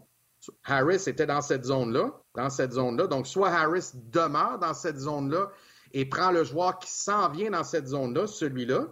[0.63, 3.07] Harris était dans cette zone-là, dans cette zone-là.
[3.07, 5.49] Donc, soit Harris demeure dans cette zone-là
[5.91, 8.85] et prend le joueur qui s'en vient dans cette zone-là, celui-là.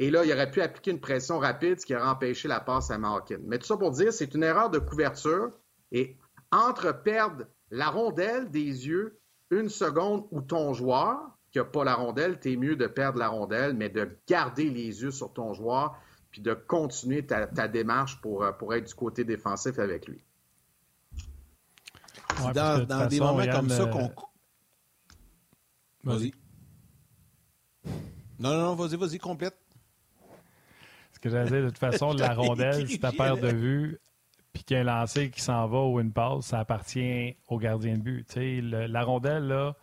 [0.00, 2.90] Et là, il aurait pu appliquer une pression rapide, ce qui aurait empêché la passe
[2.90, 3.36] à Malkin.
[3.44, 5.50] Mais tout ça pour dire, c'est une erreur de couverture.
[5.92, 6.16] Et
[6.50, 9.20] entre perdre la rondelle des yeux
[9.50, 11.18] une seconde où ton joueur,
[11.52, 15.02] qui n'a pas la rondelle, t'es mieux de perdre la rondelle, mais de garder les
[15.02, 15.94] yeux sur ton joueur
[16.30, 20.24] puis de continuer ta, démarche pour, euh, pour être du côté défensif avec lui.
[22.54, 24.04] dans, des moments comme ça qu'on.
[24.06, 24.08] Euh,
[26.04, 26.32] vas-y.
[28.38, 29.59] Non, non, non, vas-y, vas-y, complète.
[31.20, 33.98] Ce que j'allais dire, de toute façon, la rondelle, si ta paire de vue,
[34.54, 37.58] puis qu'il y a un lancer qui s'en va ou une passe, ça appartient au
[37.58, 38.26] gardien de but.
[38.36, 39.76] la rondelle, là,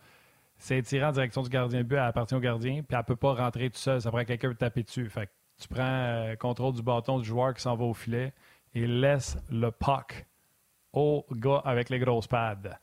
[0.58, 3.02] c'est tiré en direction du gardien de but, elle appartient au gardien, puis elle ne
[3.02, 4.00] peut pas rentrer tout seul.
[4.02, 5.08] Ça prend quelqu'un de taper dessus.
[5.08, 8.32] Fait tu prends euh, contrôle du bâton du joueur qui s'en va au filet
[8.74, 10.26] et laisse le puck
[10.92, 12.78] au gars avec les grosses pads.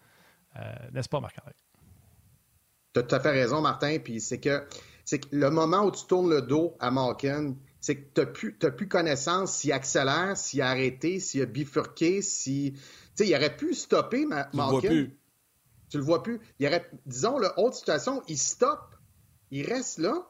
[0.57, 0.61] Euh,
[0.93, 1.53] n'est-ce pas, Marc-André?
[2.93, 3.97] Tu as tout à fait raison, Martin.
[3.99, 4.67] Puis c'est que,
[5.03, 8.25] c'est que le moment où tu tournes le dos à Malkin, c'est que tu n'as
[8.25, 12.73] plus, plus, connaissance s'il accélère, s'il a arrêté, s'il a bifurqué, si.
[12.73, 12.79] Tu
[13.13, 15.19] sais, il aurait pu stopper, ma, tu Le vois plus.
[15.89, 16.41] Tu le vois plus.
[16.57, 18.95] Il aurait, disons, le autre situation, il stoppe,
[19.51, 20.27] il reste là.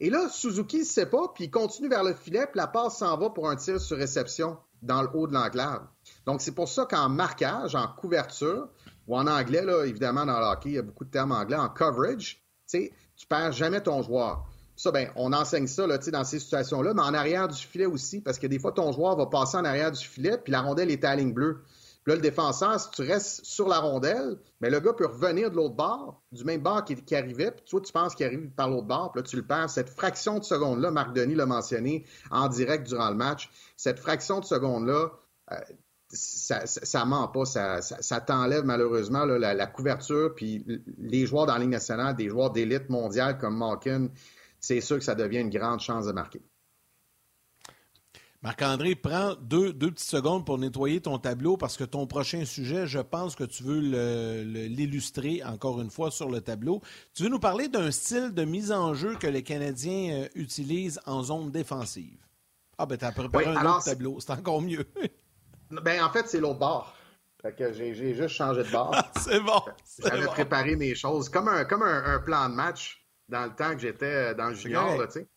[0.00, 2.98] Et là, Suzuki ne sait pas, puis il continue vers le filet, puis la passe
[2.98, 5.86] s'en va pour un tir sur réception dans le haut de l'enclave.
[6.26, 8.68] Donc, c'est pour ça qu'en marquage, en couverture,
[9.06, 11.56] ou en anglais, là, évidemment, dans le hockey, il y a beaucoup de termes anglais,
[11.56, 14.48] en coverage, tu sais, tu perds jamais ton joueur.
[14.82, 18.20] Ça, ben, on enseigne ça là, dans ces situations-là, mais en arrière du filet aussi,
[18.20, 20.90] parce que des fois, ton joueur va passer en arrière du filet, puis la rondelle
[20.90, 21.62] est à la ligne bleue.
[22.02, 25.52] Puis là, le défenseur, si tu restes sur la rondelle, mais le gars peut revenir
[25.52, 28.70] de l'autre bord, du même bord qui, arrivait, puis toi, tu penses qu'il arrive par
[28.70, 29.70] l'autre bord, puis là, tu le perds.
[29.70, 34.40] Cette fraction de seconde-là, Marc Denis l'a mentionné en direct durant le match, cette fraction
[34.40, 35.12] de seconde-là,
[35.52, 35.56] euh,
[36.08, 40.64] ça, ça, ment pas, ça, t'enlève malheureusement la, la, couverture, puis
[40.98, 44.08] les joueurs dans la Ligue nationale, des joueurs d'élite mondiale comme Malkin,
[44.62, 46.40] c'est sûr que ça devient une grande chance de marquer.
[48.42, 52.88] Marc-André, prends deux, deux petites secondes pour nettoyer ton tableau parce que ton prochain sujet,
[52.88, 53.78] je pense que tu veux
[54.42, 56.80] l'illustrer encore une fois sur le tableau.
[57.14, 61.00] Tu veux nous parler d'un style de mise en jeu que les Canadiens euh, utilisent
[61.06, 62.18] en zone défensive?
[62.78, 64.18] Ah, ben, tu as préparé un autre tableau.
[64.18, 64.84] C'est encore mieux.
[65.70, 66.96] ben, en fait, c'est l'autre bord.
[67.42, 68.94] Fait que j'ai juste changé de bord.
[69.20, 69.60] C'est bon.
[69.98, 73.01] J'avais préparé mes choses comme un, comme un, plan de match
[73.32, 75.28] dans le temps que j'étais dans le junior, tu sais.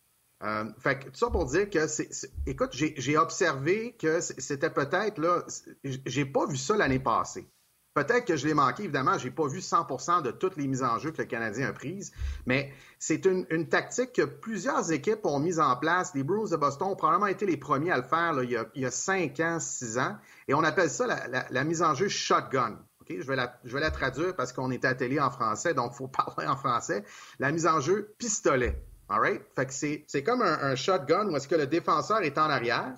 [0.44, 2.10] Euh, fait que tout ça pour dire que, c'est,
[2.46, 5.42] écoute, j'ai observé que c'était peut-être, là,
[5.82, 7.48] j'ai pas vu ça l'année passée.
[7.94, 10.98] Peut-être que je l'ai manqué, évidemment, j'ai pas vu 100% de toutes les mises en
[10.98, 12.12] jeu que le Canadien a prises,
[12.44, 16.12] mais c'est une, tactique que plusieurs équipes ont mise en place.
[16.14, 18.66] Les Bruins de Boston ont probablement été les premiers à le faire il, y a,
[18.74, 22.78] il, 5 ans, 6 ans, et on appelle ça la, mise en jeu shotgun.
[23.08, 24.94] Je, vais la, la traduire parce qu'on est à
[25.24, 27.04] en français, donc il faut parler en français.
[27.38, 28.82] La mise en jeu pistolet.
[29.08, 29.42] All right?
[29.54, 32.96] Fait que c'est comme un, shotgun où est-ce que le défenseur est en arrière.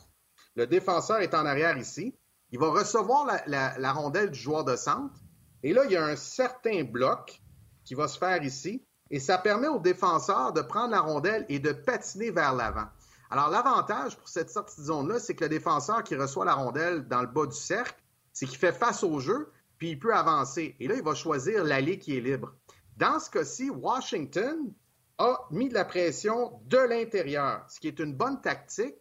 [0.57, 2.15] Le défenseur est en arrière ici.
[2.51, 5.15] Il va recevoir la, rondelle du joueur de centre.
[5.63, 7.43] Et là, il y a un certain bloc
[7.85, 8.85] qui va se faire ici.
[9.11, 12.87] Et ça permet au défenseur de prendre la rondelle et de patiner vers l'avant.
[13.31, 17.07] Alors, l'avantage pour cette sortie de zone-là, c'est que le défenseur qui reçoit la rondelle
[17.09, 18.03] dans le bas du cercle,
[18.33, 20.77] c'est qu'il fait face au jeu, puis il peut avancer.
[20.81, 22.55] Et là, il va choisir l'allée qui est libre.
[22.97, 24.73] Dans ce cas-ci, Washington,
[25.19, 28.95] a mis de la pression de l'intérieur, ce qui est une bonne tactique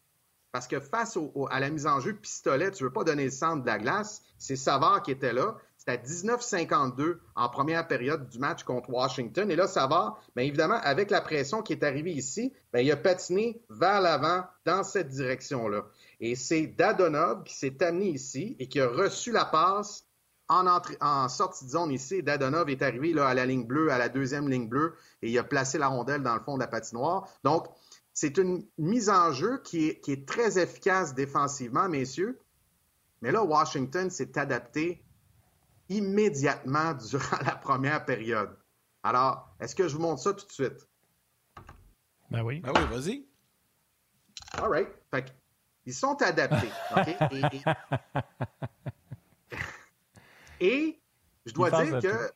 [0.51, 1.19] parce que face
[1.51, 3.77] à la mise en jeu pistolet, tu ne veux pas donner le centre de la
[3.77, 4.23] glace.
[4.39, 5.55] C'est Savard qui était là.
[5.77, 9.51] C'était à 19-52 en première période du match contre Washington.
[9.51, 12.97] Et là, Savard, bien évidemment, avec la pression qui est arrivée ici, bien, il a
[12.97, 15.85] patiné vers l'avant dans cette direction-là.
[16.19, 20.06] Et c'est Dadonov qui s'est amené ici et qui a reçu la passe
[20.49, 24.09] en, sortie de zone ici, Dadonov est arrivé là, à la ligne bleue, à la
[24.09, 27.27] deuxième ligne bleue, et il a placé la rondelle dans le fond de la patinoire.
[27.43, 27.67] Donc,
[28.13, 32.39] c'est une mise en jeu qui est, très efficace défensivement, messieurs.
[33.21, 35.03] Mais là, Washington s'est adapté
[35.89, 38.55] immédiatement durant la première période.
[39.03, 40.87] Alors, est-ce que je vous montre ça tout de suite?
[42.31, 42.59] Ben oui.
[42.61, 43.27] Ben oui, vas-y.
[44.61, 44.89] All right.
[45.11, 45.33] Fait
[45.85, 46.69] ils sont adaptés.
[46.97, 47.07] OK?
[47.31, 47.51] Et
[50.61, 52.31] je dois dire que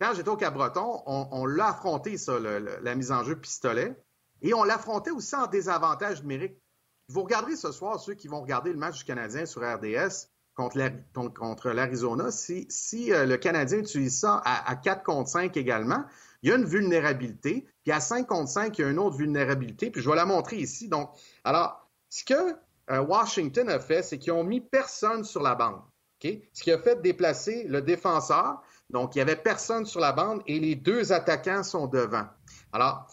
[0.00, 3.96] quand j'étais au Cabreton, on, l'a affronté, ça, la mise en jeu pistolet.
[4.42, 6.60] Et on l'affrontait aussi en désavantage numérique.
[7.08, 11.70] Vous regarderez ce soir, ceux qui vont regarder le match du Canadien sur RDS contre
[11.70, 16.04] l'Arizona, si, si euh, le Canadien utilise ça à, 4 contre 5 également,
[16.42, 17.66] il y a une vulnérabilité.
[17.84, 19.90] Puis à 5 contre 5, il y a une autre vulnérabilité.
[19.90, 20.88] Puis je vais la montrer ici.
[20.88, 21.10] Donc,
[21.44, 22.56] alors, ce que
[22.90, 25.80] euh, Washington a fait, c'est qu'ils ont mis personne sur la bande.
[26.22, 28.62] Ce qui a fait déplacer le défenseur.
[28.90, 32.26] Donc, il n'y avait personne sur la bande et les deux attaquants sont devant.
[32.72, 33.06] Alors,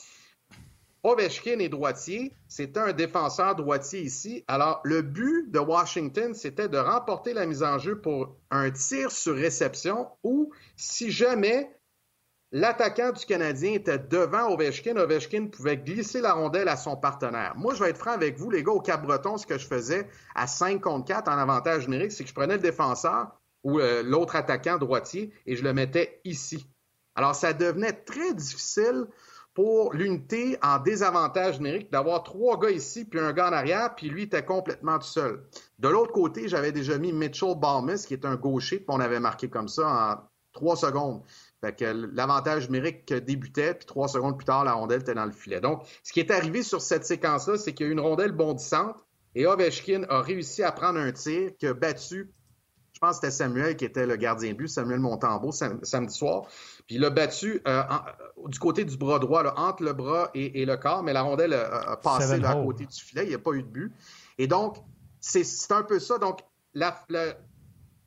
[1.04, 2.34] Ovechkin est droitier.
[2.48, 4.46] C'était un défenseur droitier ici.
[4.48, 9.12] Alors, le but de Washington, c'était de remporter la mise en jeu pour un tir
[9.12, 11.70] sur réception ou, si jamais
[12.56, 14.96] L'attaquant du Canadien était devant Ovechkin.
[14.96, 17.54] Ovechkin pouvait glisser la rondelle à son partenaire.
[17.58, 20.08] Moi, je vais être franc avec vous, les gars, au Cap-Breton, ce que je faisais
[20.36, 23.32] à 5 contre 4 en avantage numérique, c'est que je prenais le défenseur
[23.64, 26.68] ou euh, l'autre attaquant droitier et je le mettais ici.
[27.16, 29.08] Alors, ça devenait très difficile
[29.56, 34.10] pour l'unité en désavantage numérique d'avoir trois gars ici puis un gars en arrière, puis
[34.10, 35.44] lui était complètement tout seul.
[35.80, 39.20] De l'autre côté, j'avais déjà mis Mitchell Balmus, qui est un gaucher, puis on avait
[39.20, 41.24] marqué comme ça en trois secondes.
[41.64, 45.32] Fait que l'avantage numérique débutait, puis trois secondes plus tard, la rondelle était dans le
[45.32, 45.62] filet.
[45.62, 48.34] Donc, ce qui est arrivé sur cette séquence-là, c'est qu'il y a eu une rondelle
[48.34, 48.98] bondissante
[49.34, 52.34] et Ovechkin a réussi à prendre un tir qui a battu,
[52.92, 56.48] je pense que c'était Samuel qui était le gardien de but, Samuel Montembeau, samedi soir.
[56.86, 57.84] Puis il l'a battu euh,
[58.48, 61.96] du côté du bras droit, entre le bras et, le corps, mais la rondelle a,
[61.96, 63.94] passé à côté du filet, il n'y a pas eu de but.
[64.38, 64.80] Et donc,
[65.22, 66.18] c'est un peu ça.
[66.18, 66.42] Donc,
[66.74, 66.94] la,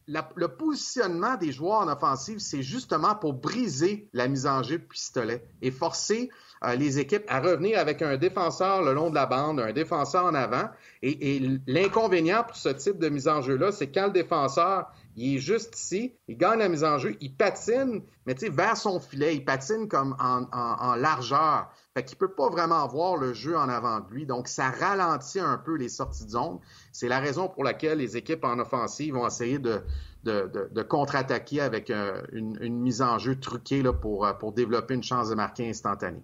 [0.09, 5.45] le positionnement des joueurs en offensive, c'est justement pour briser la mise en jeu pistolet
[5.63, 6.31] et forcer
[6.65, 10.25] euh, les équipes à revenir avec un défenseur le long de la bande, un défenseur
[10.25, 10.69] en avant.
[11.03, 14.87] Et, l'inconvénient pour ce type de mise en jeu-là, c'est quand le défenseur
[15.17, 19.01] il est juste ici, il gagne la mise en jeu, il patine, mais vers son
[19.01, 21.71] filet, il patine comme en, en, largeur.
[21.97, 24.27] Fait qu'il peut pas vraiment voir le jeu en avant de lui.
[24.27, 26.59] Donc, ça ralentit un peu les sorties de zone.
[26.93, 29.81] C'est la raison pour laquelle les équipes en offensive vont essayer de,
[30.25, 34.53] de, de, contre-attaquer avec euh, une, une, mise en jeu truquée là, pour, euh, pour
[34.53, 36.23] développer une chance de marquer instantanée.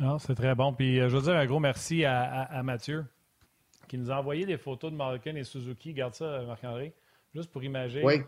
[0.00, 0.72] Ah, c'est très bon.
[0.72, 3.04] Puis euh, je veux dire un gros merci à, à, Mathieu
[3.86, 5.94] qui nous a envoyé des photos de Malkin et Suzuki.
[5.94, 6.96] Garde ça, Marc-André
[7.32, 8.24] juste pour imaginer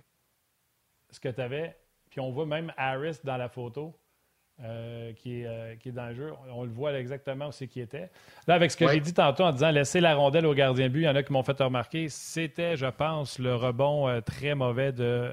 [1.10, 1.76] ce que tu avais.
[2.08, 3.98] Puis on voit même Harris dans la photo.
[4.62, 6.32] Euh, qui, est, qui, est, dans le jeu.
[6.52, 8.10] On le voit exactement où c'est qui était.
[8.46, 11.00] Là, avec ce que j'ai dit tantôt en disant laisser la rondelle au gardien but,
[11.00, 14.92] il y en a qui m'ont fait remarquer, c'était, je pense, le rebond très mauvais
[14.92, 15.30] de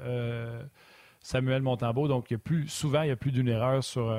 [1.20, 2.08] Samuel Montembeau.
[2.08, 4.16] Donc, il y a plus, souvent, il y a plus d'une erreur sur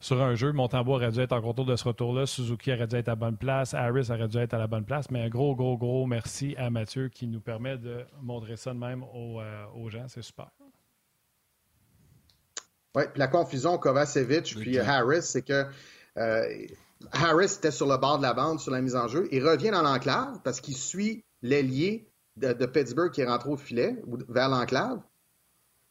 [0.00, 0.52] sur un jeu.
[0.52, 2.26] Montembeau aurait dû être en contrôle de ce retour-là.
[2.26, 3.74] Suzuki aurait dû être à la bonne place.
[3.74, 5.10] Harris aurait dû être à la bonne place.
[5.10, 8.78] Mais un gros, gros, gros merci à Mathieu qui nous permet de montrer ça de
[8.78, 10.06] même aux, euh, gens.
[10.08, 10.48] C'est super.
[12.98, 15.66] Oui, puis la confusion Kovacevic puis Harris, c'est que
[16.16, 16.66] euh,
[17.12, 19.28] Harris était sur le bord de la bande sur la mise en jeu.
[19.30, 23.56] Il revient dans l'enclave parce qu'il suit l'ailier de, de, Pittsburgh qui est rentré au
[23.56, 25.00] filet ou vers l'enclave.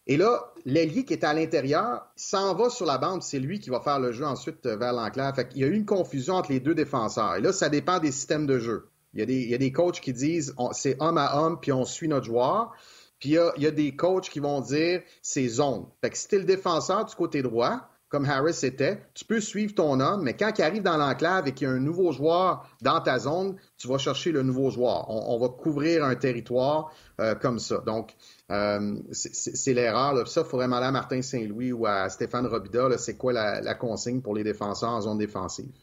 [0.05, 3.69] Et là, l'ailier qui est à l'intérieur s'en va sur la bande, c'est lui qui
[3.69, 5.33] va faire le jeu ensuite euh, vers l'enclave.
[5.35, 7.37] Fait Il y a eu une confusion entre les deux défenseurs.
[7.37, 8.89] Et là, ça dépend des systèmes de jeu.
[9.13, 11.57] Il y a des, il y a des coachs qui disent c'est homme à homme,
[11.61, 12.73] puis on suit notre joueur.
[13.19, 15.85] Puis il y, y a des coachs qui vont dire c'est zone.
[16.01, 19.73] Fait que si t'es le défenseur du côté droit, comme Harris était, tu peux suivre
[19.75, 22.65] ton homme, mais quand il arrive dans l'enclave et qu'il y a un nouveau joueur
[22.81, 25.09] dans ta zone, tu vas chercher le nouveau joueur.
[25.09, 27.79] On, va couvrir un territoire euh, comme ça.
[27.79, 28.15] Donc,
[28.49, 30.25] euh, c'est l'erreur.
[30.27, 34.21] Ça, il faudrait demander à Martin Saint-Louis ou à Stéphane Robida, c'est quoi la, consigne
[34.21, 35.75] pour les défenseurs en zone défensive?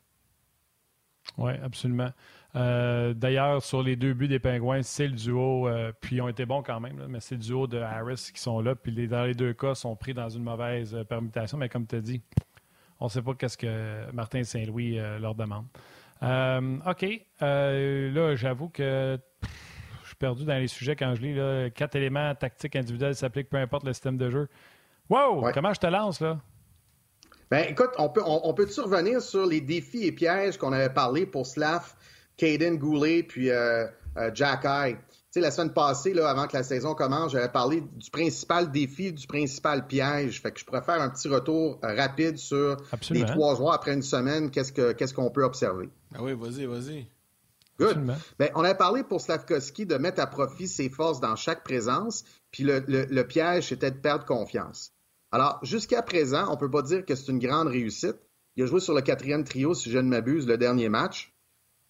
[1.36, 2.10] Oui, absolument.
[2.56, 6.28] Euh, d'ailleurs, sur les deux buts des Pingouins, c'est le duo, euh, puis ils ont
[6.28, 8.74] été bons quand même, mais c'est le duo de Harris qui sont là.
[8.74, 11.58] Puis les, dans les deux cas, sont pris dans une mauvaise permutation.
[11.58, 12.22] Mais comme tu as dit,
[13.00, 15.66] on ne sait pas qu'est-ce que Martin Saint-Louis leur demande.
[16.22, 17.06] OK.
[17.40, 19.18] là, j'avoue que
[20.14, 21.34] perdu dans les sujets quand je lis.
[21.34, 24.48] Là, quatre éléments tactiques individuels s'appliquent peu importe le système de jeu.
[25.10, 25.50] Wow!
[25.52, 26.40] Comment je te lance, là?
[27.50, 31.26] Ben, écoute, on peut, on, peut revenir sur les défis et pièges qu'on avait parlé
[31.26, 31.94] pour Slav,
[32.36, 34.96] Caden Goulet, puis euh, euh, Jack Eye.
[34.96, 38.70] Tu sais, la semaine passée, là, avant que la saison commence, j'avais parlé du principal
[38.70, 40.40] défi, du principal piège.
[40.40, 42.76] Fait que je pourrais faire un petit retour euh, rapide sur
[43.10, 44.50] les trois joueurs après une semaine.
[44.50, 45.88] Qu'est-ce qu'on peut observer?
[46.14, 47.06] Ah oui, vas-y, vas-y.
[47.78, 48.06] Good.
[48.38, 52.24] Ben, on a parlé pour Slavkovski de mettre à profit ses forces dans chaque présence,
[52.52, 54.92] puis le, piège, c'était de perdre confiance.
[55.32, 58.16] Alors, jusqu'à présent, on ne peut pas dire que c'est une grande réussite.
[58.54, 61.33] Il a joué sur le quatrième trio, si je ne m'abuse, le dernier match.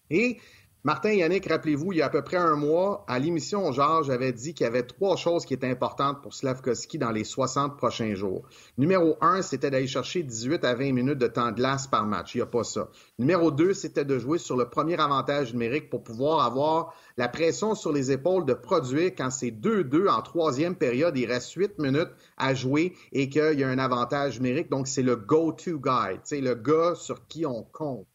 [0.09, 0.37] Et
[0.85, 4.31] Martin Yannick, rappelez-vous, il y a à peu près un mois, à l'émission Georges, j'avais
[4.31, 8.13] dit qu'il y avait trois choses qui étaient importantes pour Slavkovski dans les 60 prochains
[8.13, 8.43] jours.
[8.77, 12.35] Numéro un, c'était d'aller chercher 18 à 20 minutes de temps de glace par match.
[12.35, 12.87] Il n'y a pas ça.
[13.17, 17.73] Numéro deux, c'était de jouer sur le premier avantage numérique pour pouvoir avoir la pression
[17.73, 22.11] sur les épaules de produire quand c'est 2-2 en troisième période, il reste 8 minutes
[22.37, 24.69] à jouer et qu'il y a un avantage numérique.
[24.69, 28.05] Donc, c'est le go-to guy, le gars sur qui on compte.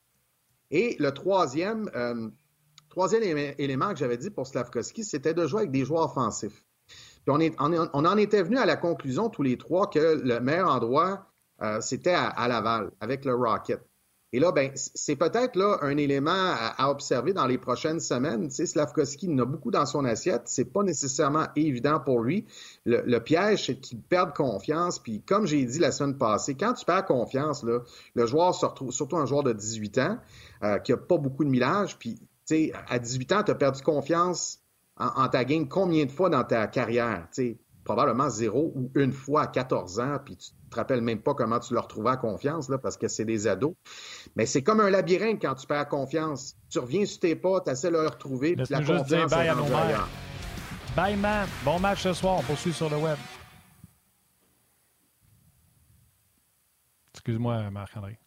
[0.70, 2.30] Et le troisième, euh,
[2.90, 3.22] Troisième
[3.58, 6.64] élément que j'avais dit pour Slavkovski, c'était de jouer avec des joueurs offensifs.
[7.24, 11.26] Puis on, en était venu à la conclusion tous les trois que le meilleur endroit,
[11.62, 13.80] euh, c'était à, Laval, avec le Rocket.
[14.32, 18.48] Et là, ben, c'est peut-être là un élément à, observer dans les prochaines semaines.
[18.48, 20.42] Tu sais, Slavkovski en a beaucoup dans son assiette.
[20.44, 22.46] C'est pas nécessairement évident pour lui.
[22.84, 25.00] Le, piège, c'est qu'il perde confiance.
[25.00, 27.80] Puis, comme j'ai dit la semaine passée, quand tu perds confiance, là,
[28.14, 30.18] le joueur se retrouve, surtout un joueur de 18 ans,
[30.62, 32.20] euh, qui a pas beaucoup de millage, puis
[32.88, 34.60] à 18 ans, tu as perdu confiance
[34.96, 37.28] en, ta game combien de fois dans ta carrière?
[37.84, 41.58] probablement zéro ou une fois à 14 ans, puis tu te rappelles même pas comment
[41.58, 43.74] tu leur retrouvais confiance, là, parce que c'est des ados.
[44.36, 46.56] Mais c'est comme un labyrinthe quand tu perds confiance.
[46.70, 49.50] Tu reviens sur tes pas, tu essaies de le retrouver, puis la confiance bye
[50.96, 51.48] Bye, man.
[51.64, 52.38] Bon match ce soir.
[52.38, 53.16] On poursuit sur le web.
[57.14, 58.19] Excuse-moi, Marc-André.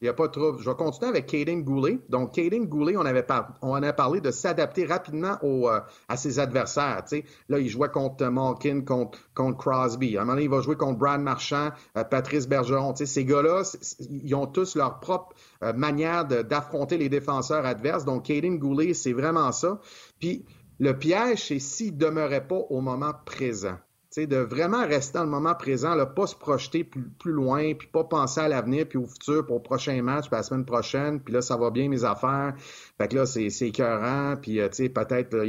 [0.00, 0.40] Il n'y a pas de.
[0.58, 1.98] Je vais continuer avec Caden Goulet.
[2.08, 3.26] Donc, Caden Goulet, on avait
[3.60, 7.04] on a parlé de s'adapter rapidement au, euh, à ses adversaires.
[7.48, 10.16] Là, il jouait contre Malkin, contre, contre Crosby.
[10.16, 12.94] À un moment il va jouer contre Brad Marchand, euh, Patrice Bergeron.
[12.96, 13.62] ces gars-là,
[14.10, 18.06] ils ont tous leur propre euh, manière d'affronter les défenseurs adverses.
[18.06, 19.80] Donc, Caden Goulet, c'est vraiment ça.
[20.18, 20.46] Puis,
[20.78, 23.76] le piège, c'est s'il ne demeurait pas au moment présent
[24.16, 28.02] de vraiment rester dans le moment présent, là, pas se projeter plus, loin, puis pas
[28.02, 31.32] penser à l'avenir, puis au futur, pour le prochain match, puis la semaine prochaine, puis
[31.32, 32.54] là, ça va bien mes affaires.
[32.98, 35.44] Fait que là, c'est, écœurant, puis euh, tu peut-être,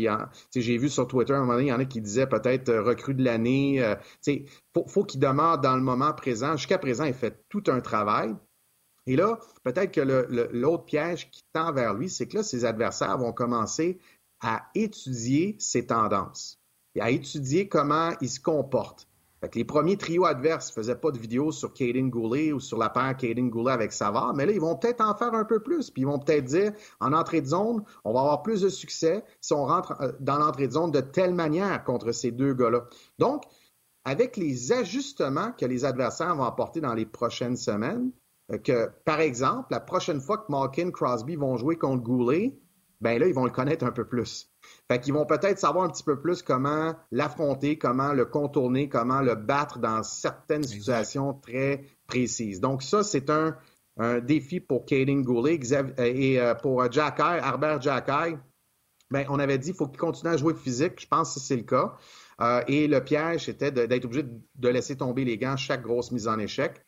[0.55, 2.69] j'ai vu sur Twitter, à un moment donné, il y en a qui disaient peut-être
[2.69, 3.83] euh, recrue de l'année.
[3.83, 3.95] Euh,
[4.73, 6.55] faut, faut qu'il demeure dans le moment présent.
[6.55, 8.35] Jusqu'à présent, il fait tout un travail.
[9.07, 10.01] Et là, peut-être que
[10.53, 13.97] l'autre piège qui tend vers lui, c'est que là, ses adversaires vont commencer
[14.41, 16.60] à étudier ses tendances
[16.95, 19.07] et à étudier comment il se comporte.
[19.55, 22.89] les premiers trios adverses ne faisaient pas de vidéos sur Caden Goulet ou sur la
[22.89, 25.89] paire Caden Goulet avec Savard, mais là, ils vont peut-être en faire un peu plus.
[25.89, 29.23] Puis ils vont peut-être dire, en entrée de zone, on va avoir plus de succès
[29.39, 32.85] si on rentre euh, dans l'entrée de zone de telle manière contre ces deux gars-là.
[33.17, 33.43] Donc,
[34.05, 38.11] avec les ajustements que les adversaires vont apporter dans les prochaines semaines,
[38.51, 42.59] euh, que, par exemple, la prochaine fois que Malkin, Crosby vont jouer contre Goulet,
[42.99, 44.50] ben là, ils vont le connaître un peu plus.
[44.89, 49.21] Fait qu'ils vont peut-être savoir un petit peu plus comment l'affronter, comment le contourner, comment
[49.21, 52.59] le battre dans certaines situations très précises.
[52.59, 53.57] Donc ça, c'est un,
[54.23, 55.59] défi pour Caden Goulet
[55.99, 58.09] et euh, pour Jack Harbert Jack
[59.11, 60.99] ben, on avait dit qu'il faut qu'il continue à jouer physique.
[61.01, 61.95] Je pense que c'est le cas.
[62.39, 64.23] Euh, et le piège, c'était d'être obligé
[64.55, 66.81] de laisser tomber les gants chaque grosse mise en échec.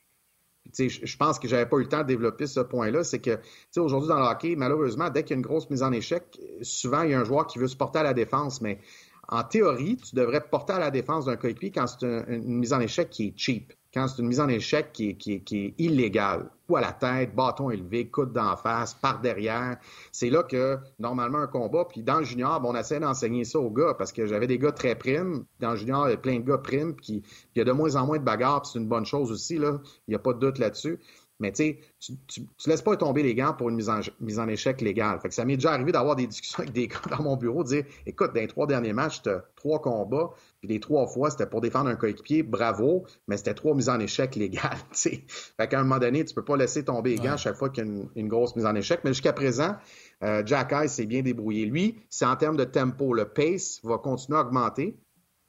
[0.78, 3.04] Je pense que j'avais pas eu le temps de développer ce point-là.
[3.04, 3.38] C'est que
[3.78, 7.04] aujourd'hui dans le hockey, malheureusement, dès qu'il y a une grosse mise en échec, souvent
[7.04, 8.80] il y a un joueur qui veut se porter à la défense, mais
[9.28, 12.80] en théorie, tu devrais porter à la défense d'un coéquipier quand c'est une, mise en
[12.80, 16.50] échec qui est cheap, quand c'est une mise en échec qui est, qui, qui illégale.
[16.68, 19.78] Coup à la tête, bâton élevé, coude d'en face, par derrière.
[20.12, 23.70] C'est là que, normalement, un combat, puis dans le junior, on essaie d'enseigner ça aux
[23.70, 25.44] gars, parce que j'avais des gars très primes.
[25.60, 27.22] Dans le junior, il y a plein de gars primes, puis
[27.54, 29.82] il y a de moins en moins de bagarres, c'est une bonne chose aussi, là.
[30.08, 31.00] Il n'y a pas de doute là-dessus.
[31.44, 34.48] Mais tu sais, tu laisses pas tomber les gants pour une mise en, mise en
[34.48, 35.20] échec légale.
[35.20, 37.64] Fait que ça m'est déjà arrivé d'avoir des discussions avec des gars dans mon bureau,
[37.64, 40.32] de dire écoute, dans les trois derniers matchs, tu trois combats,
[40.62, 44.00] puis les trois fois, c'était pour défendre un coéquipier, bravo, mais c'était trois mises en
[44.00, 44.78] échec légales.
[44.94, 45.26] sais.
[45.28, 47.86] Fait qu'à un moment donné, tu peux pas laisser tomber les gants chaque fois qu'il
[47.86, 49.02] y a une, grosse mise en échec.
[49.04, 49.76] Mais jusqu'à présent,
[50.24, 51.66] euh, Jack Ice s'est bien débrouillé.
[51.66, 53.14] Lui, c'est en termes de tempo.
[53.14, 54.98] Le pace va continuer à augmenter.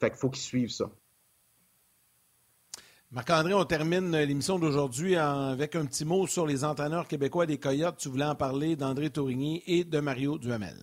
[0.01, 0.91] Fait qu'il faut qu'il suive ça.
[3.15, 7.95] Marc-André, on termine l'émission d'aujourd'hui avec un petit mot sur les entraîneurs québécois des Coyotes.
[7.97, 10.75] Tu voulais en parler d'André Tourigny et de Mario Duhamel.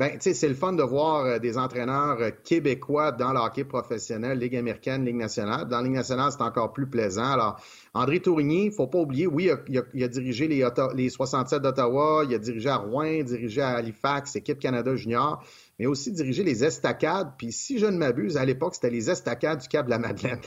[0.00, 3.38] Ben, tu sais, c'est le fun de voir euh, des entraîneurs euh, québécois dans le
[3.38, 5.68] hockey professionnel, Ligue américaine, Ligue nationale.
[5.68, 7.30] Dans Ligue nationale, c'est encore plus plaisant.
[7.30, 7.60] Alors,
[7.94, 12.38] André Tourigny, faut pas oublier, oui, il a, dirigé les, les 67 d'Ottawa, il a
[12.38, 15.42] dirigé à Rouen, dirigé à Halifax, équipe Canada junior
[15.78, 17.32] mais aussi dirigé les estacades.
[17.36, 20.40] Puis si je ne m'abuse, à l'époque, c'était les estacades du Cap de la Madeleine.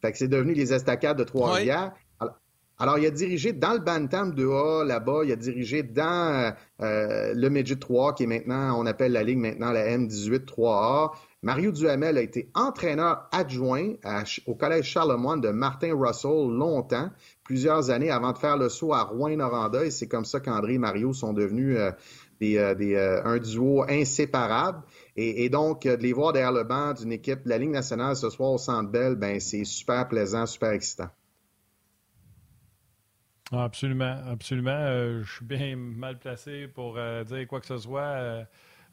[0.00, 1.92] Fait que c'est devenu les estacades de Trois-Rivières.
[2.80, 7.48] Alors, il a dirigé dans le Bantam 2A, là-bas, il a dirigé dans euh, le
[7.48, 11.10] Midget 3, qui est maintenant, on appelle la ligue maintenant la M18 3A.
[11.42, 13.94] Mario Duhamel a été entraîneur adjoint
[14.46, 17.10] au Collège Charlemagne de Martin Russell longtemps,
[17.44, 19.84] plusieurs années avant de faire le saut à Rouen-Noranda.
[19.84, 21.92] Et c'est comme ça qu'André et Mario sont devenus euh,
[22.42, 24.82] euh, euh, un duo inséparable.
[25.20, 28.14] Et, donc, euh, de les voir derrière le banc d'une équipe de la Ligue nationale
[28.14, 31.08] ce soir au Centre Bell, ben, c'est super plaisant, super excitant.
[33.50, 34.78] Ah, absolument, absolument.
[35.20, 38.46] je suis bien mal placé pour dire quoi que ce soit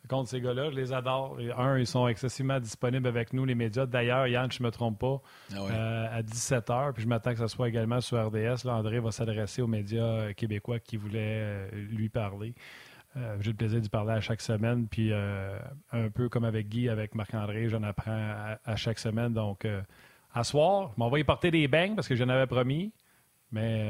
[0.10, 0.72] contre ces gars-là.
[0.72, 1.38] Je les adore.
[1.58, 3.86] un, ils sont excessivement disponibles avec nous, les médias.
[3.86, 5.22] D'ailleurs, Yann, je ne me trompe pas,
[5.56, 8.66] ah à 17 h, puis je m'attends que ce soit également sur RDS.
[8.66, 12.56] Là, André va s'adresser aux médias québécois qui voulaient lui parler.
[13.18, 14.88] Euh, j'ai le plaisir d'y parler à chaque semaine.
[14.88, 15.58] Puis euh,
[15.92, 19.34] un peu comme avec Guy, avec Marc-André, j'en apprends à, chaque semaine.
[19.34, 19.82] Donc, euh,
[20.34, 22.92] à soir, vais y porter des bangs parce que j'en avais promis.
[23.52, 23.90] Mais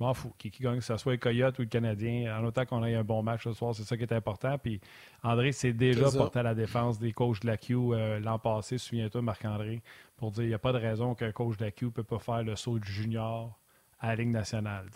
[0.00, 0.32] m'en fous.
[0.36, 3.04] Qui, gagne, que ce soit le Coyote ou le Canadien, en autant qu'on ait un
[3.04, 4.58] bon match ce soir, c'est ça qui est important.
[4.58, 4.80] Puis
[5.22, 9.22] André s'est déjà porté à la défense des coachs de la Q l'an passé, souviens-toi,
[9.22, 9.82] Marc-André,
[10.16, 12.02] pour dire qu'il n'y a pas de raison qu'un coach de la Q ne peut
[12.02, 13.58] pas faire le saut du junior
[14.00, 14.86] à la Ligue nationale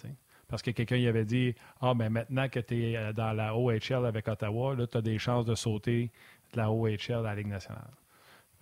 [0.51, 3.57] parce que quelqu'un y avait dit Ah, ben maintenant que tu es euh, dans la
[3.57, 6.11] OHL avec Ottawa, là, tu as des chances de sauter
[6.53, 7.91] de la OHL à la Ligue nationale.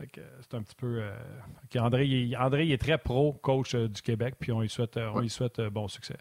[0.01, 0.05] Euh,
[0.41, 1.01] c'est un petit peu.
[1.01, 5.20] Euh, André, il, André est très pro coach du Québec, puis on lui souhaite, on
[5.20, 6.18] lui souhaite bon succès.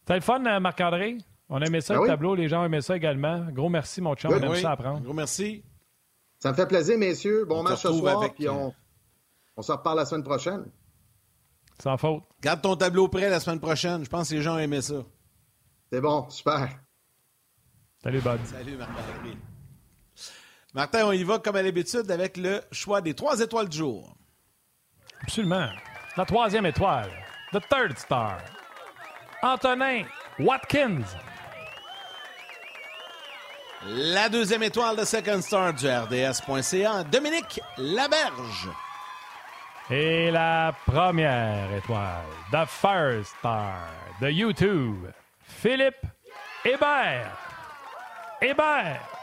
[0.00, 1.18] C'était le fun, Marc-André?
[1.48, 2.34] On aimait ça, ben le tableau.
[2.34, 3.46] Les gens aimaient ça également.
[3.50, 4.32] Gros merci, mon chum.
[4.32, 5.00] on aime ça apprendre.
[5.00, 5.64] Gros merci.
[6.38, 7.44] Ça me fait plaisir, messieurs.
[7.44, 8.74] Bon match ce soir, puis on,
[9.56, 10.64] on se reparle la semaine prochaine.
[11.82, 12.22] Sans faute.
[12.42, 14.04] Garde ton tableau prêt la semaine prochaine.
[14.04, 15.02] Je pense que les gens aimaient ça.
[15.90, 16.68] C'est bon, super.
[18.02, 18.38] Salut, Bud.
[18.44, 18.94] Salut, Martin.
[20.74, 24.14] Martin, on y va comme à l'habitude avec le choix des trois étoiles du jour.
[25.22, 25.68] Absolument.
[26.16, 27.10] La troisième étoile.
[27.52, 28.38] The third star.
[29.42, 30.04] Antonin
[30.38, 31.02] Watkins.
[33.86, 38.68] La deuxième étoile de Second Star du RDS.ca, Dominique Laberge.
[39.92, 42.22] Et la première étoile,
[42.52, 43.88] The First Star
[44.20, 45.06] de YouTube,
[45.42, 46.06] Philippe
[46.64, 47.36] Hébert.
[48.40, 49.19] Hébert.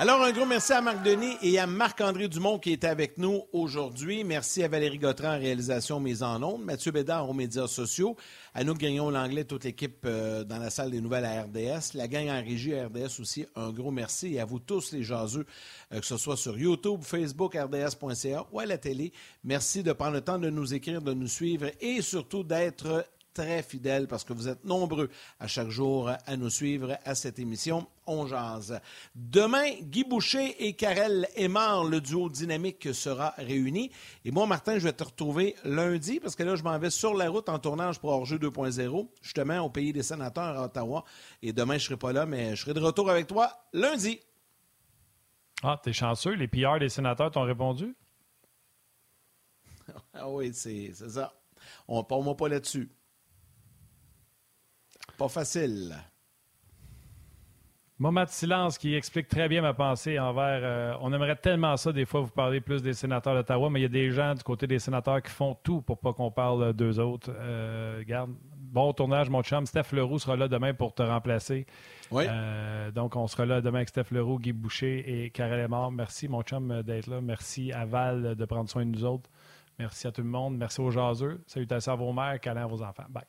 [0.00, 3.42] Alors, un gros merci à Marc Denis et à Marc-André Dumont qui est avec nous
[3.52, 4.22] aujourd'hui.
[4.22, 8.16] Merci à Valérie Gautran réalisation mise en ondes, Mathieu Bédard aux médias sociaux,
[8.54, 12.06] à nous Grignon Langlais, toute l'équipe euh, dans la salle des nouvelles à RDS, la
[12.06, 15.44] gang en régie à RDS aussi, un gros merci et à vous tous les jaseux,
[15.92, 19.12] euh, que ce soit sur YouTube, Facebook, RDS.ca ou à la télé.
[19.42, 23.04] Merci de prendre le temps de nous écrire, de nous suivre et surtout d'être
[23.38, 27.38] très fidèles parce que vous êtes nombreux à chaque jour à nous suivre à cette
[27.38, 28.80] émission On Jase.
[29.14, 33.92] Demain, Guy Boucher et Karel Aymar, le duo dynamique, sera réuni.
[34.24, 37.14] Et moi, Martin, je vais te retrouver lundi parce que là, je m'en vais sur
[37.14, 41.04] la route en tournage pour Hors-jeu 2.0, justement au pays des sénateurs à Ottawa.
[41.40, 44.18] Et demain, je ne serai pas là, mais je serai de retour avec toi lundi.
[45.62, 46.32] Ah, t'es chanceux.
[46.32, 47.94] Les PR des sénateurs t'ont répondu?
[50.14, 51.32] ah oui, c'est ça.
[51.86, 52.90] On ne parle pas là-dessus.
[55.18, 55.96] Pas facile.
[57.98, 60.60] Moment de silence qui explique très bien ma pensée envers.
[60.62, 63.82] Euh, on aimerait tellement ça, des fois, vous parler plus des sénateurs d'Ottawa, mais il
[63.82, 66.72] y a des gens du côté des sénateurs qui font tout pour pas qu'on parle
[66.72, 67.32] d'eux autres.
[67.36, 69.66] Euh, garde, bon tournage, mon chum.
[69.66, 71.66] Steph Leroux sera là demain pour te remplacer.
[72.12, 72.26] Oui.
[72.28, 75.90] Euh, donc, on sera là demain avec Steph Leroux, Guy Boucher et Karel Lemar.
[75.90, 77.20] Merci, mon chum, d'être là.
[77.20, 79.28] Merci à Val de prendre soin de nous autres.
[79.80, 80.56] Merci à tout le monde.
[80.56, 81.40] Merci aux jaseux.
[81.48, 83.06] Salutations à vos mères, câlins à vos enfants.
[83.08, 83.24] Bye.